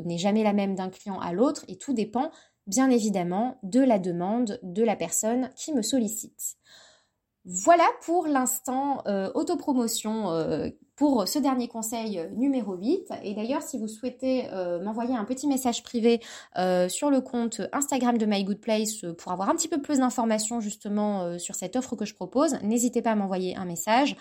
n'est 0.06 0.18
jamais 0.18 0.44
la 0.44 0.54
même 0.54 0.76
d'un 0.76 0.90
client 0.90 1.20
à 1.20 1.34
l'autre 1.34 1.66
et 1.68 1.78
tout 1.78 1.94
dépend 1.94 2.32
bien 2.68 2.90
évidemment 2.90 3.60
de 3.64 3.82
la 3.82 4.00
demande 4.00 4.60
de 4.64 4.84
la 4.84 4.96
personne 4.96 5.50
qui 5.56 5.74
me 5.74 5.82
sollicite. 5.82 6.58
Voilà 7.46 7.88
pour 8.06 8.28
l'instant 8.28 9.02
euh, 9.08 9.32
autopromotion 9.34 10.32
euh, 10.32 10.70
pour 11.02 11.28
ce 11.28 11.40
dernier 11.40 11.68
conseil 11.68 12.20
euh, 12.20 12.30
numéro 12.30 12.76
8. 12.76 13.12
Et 13.24 13.34
d'ailleurs, 13.34 13.64
si 13.64 13.80
vous 13.80 13.88
souhaitez 13.88 14.48
m'envoyer 14.84 15.16
un 15.16 15.26
petit 15.26 15.48
message 15.48 15.82
privé 15.82 16.22
sur 16.90 17.10
le 17.10 17.22
compte 17.22 17.60
Instagram 17.74 18.20
de 18.20 18.28
My 18.28 18.44
Good 18.44 18.60
Place 18.60 19.04
pour 19.18 19.32
avoir 19.32 19.50
un 19.50 19.56
petit 19.56 19.68
peu 19.68 19.82
plus 19.82 19.98
d'informations 19.98 20.60
justement 20.60 21.40
sur 21.40 21.56
cette 21.56 21.76
offre 21.76 21.96
que 21.96 22.06
je 22.06 22.14
propose, 22.14 22.60
n'hésitez 22.62 23.02
pas 23.02 23.14
à 23.14 23.16
m'envoyer 23.16 23.56
un 23.56 23.66
message 23.66 24.16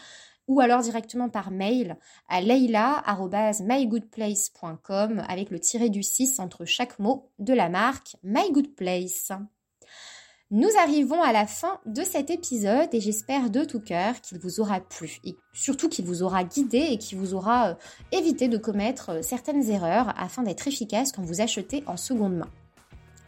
ou 0.49 0.61
alors 0.61 0.81
directement 0.81 1.29
par 1.29 1.51
mail 1.51 1.99
à 2.29 2.41
leila.mygoodplace.com 2.41 5.23
avec 5.29 5.51
le 5.51 5.61
tiré 5.61 5.91
du 5.91 6.03
6 6.03 6.41
entre 6.41 6.65
chaque 6.65 6.99
mot 6.99 7.29
de 7.39 7.53
la 7.53 7.69
marque 7.69 8.17
My 8.23 8.51
Good 8.53 8.75
Place. 8.75 9.33
Nous 10.53 10.69
arrivons 10.83 11.23
à 11.23 11.33
la 11.33 11.47
fin 11.47 11.79
de 11.87 12.03
cet 12.03 12.29
épisode 12.29 12.89
et 12.93 13.01
j'espère 13.01 13.51
de 13.51 13.63
tout 13.63 13.79
cœur 13.79 14.21
qu'il 14.21 14.41
vous 14.41 14.59
aura 14.59 14.81
plu 14.81 15.21
et 15.25 15.37
surtout 15.53 15.89
qu'il 15.89 16.05
vous 16.05 16.25
aura 16.25 16.43
guidé 16.43 16.89
et 16.91 16.99
qu'il 16.99 17.19
vous 17.19 17.35
aura 17.35 17.69
euh, 17.69 17.75
évité 18.11 18.49
de 18.49 18.59
commettre 18.59 19.11
euh, 19.11 19.23
certaines 19.23 19.71
erreurs 19.71 20.13
afin 20.17 20.43
d'être 20.43 20.67
efficace 20.67 21.13
quand 21.13 21.23
vous 21.23 21.41
achetez 21.41 21.85
en 21.87 21.97
seconde 21.97 22.35
main. 22.35 22.51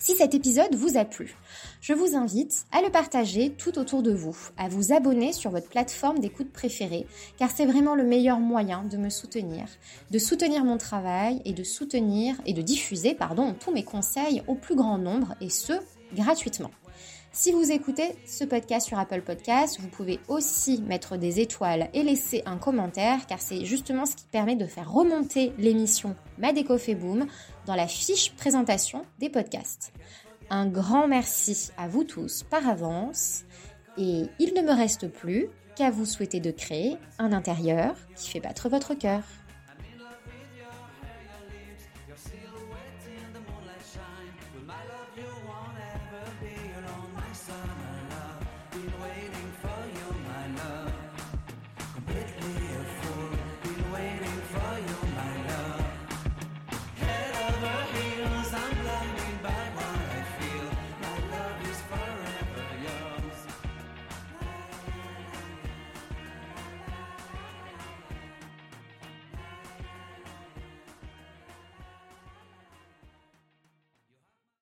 Si 0.01 0.17
cet 0.17 0.35
épisode 0.35 0.75
vous 0.75 0.97
a 0.97 1.05
plu, 1.05 1.37
je 1.81 1.93
vous 1.93 2.17
invite 2.17 2.65
à 2.73 2.83
le 2.83 2.91
partager 2.91 3.51
tout 3.51 3.79
autour 3.79 4.03
de 4.03 4.13
vous, 4.13 4.37
à 4.57 4.69
vous 4.69 4.93
abonner 4.93 5.33
sur 5.33 5.53
votre 5.53 5.69
plateforme 5.69 6.19
d'écoute 6.19 6.51
préférée, 6.51 7.07
car 7.39 7.53
c'est 7.53 7.67
vraiment 7.67 7.95
le 7.95 8.03
meilleur 8.03 8.41
moyen 8.41 8.83
de 8.83 8.97
me 8.97 9.11
soutenir, 9.11 9.67
de 10.11 10.19
soutenir 10.19 10.65
mon 10.65 10.77
travail 10.77 11.41
et 11.45 11.53
de 11.53 11.63
soutenir 11.63 12.35
et 12.47 12.53
de 12.53 12.63
diffuser 12.63 13.15
pardon, 13.15 13.55
tous 13.61 13.71
mes 13.71 13.85
conseils 13.85 14.43
au 14.49 14.57
plus 14.57 14.75
grand 14.75 14.99
nombre 14.99 15.37
et 15.41 15.51
ce, 15.51 15.75
gratuitement. 16.17 16.73
Si 17.35 17.51
vous 17.51 17.73
écoutez 17.73 18.15
ce 18.27 18.45
podcast 18.45 18.87
sur 18.87 18.99
Apple 18.99 19.23
Podcast, 19.23 19.81
vous 19.81 19.89
pouvez 19.89 20.21
aussi 20.29 20.83
mettre 20.83 21.17
des 21.17 21.41
étoiles 21.41 21.89
et 21.95 22.03
laisser 22.03 22.43
un 22.45 22.59
commentaire 22.59 23.27
car 23.27 23.41
c'est 23.41 23.65
justement 23.65 24.05
ce 24.05 24.17
qui 24.17 24.27
permet 24.27 24.55
de 24.55 24.67
faire 24.67 24.93
remonter 24.93 25.55
l'émission 25.57 26.15
Madeco 26.37 26.77
fait 26.77 26.95
boom 26.95 27.27
dans 27.65 27.75
la 27.75 27.89
fiche 27.89 28.33
présentation 28.33 29.07
des 29.19 29.31
podcasts. 29.31 29.95
Un 30.51 30.67
grand 30.67 31.09
merci 31.09 31.71
à 31.79 31.89
vous 31.89 32.05
tous 32.05 32.43
par 32.43 32.69
avance 32.69 33.45
et 33.97 34.25
il 34.39 34.53
ne 34.55 34.61
me 34.61 34.77
reste 34.77 35.09
plus 35.09 35.49
qu'à 35.75 35.91
vous 35.91 36.05
souhaiter 36.05 36.39
de 36.39 36.51
créer 36.51 36.99
un 37.19 37.33
intérieur 37.33 37.97
qui 38.15 38.29
fait 38.29 38.41
battre 38.41 38.69
votre 38.69 38.93
cœur. 38.93 39.23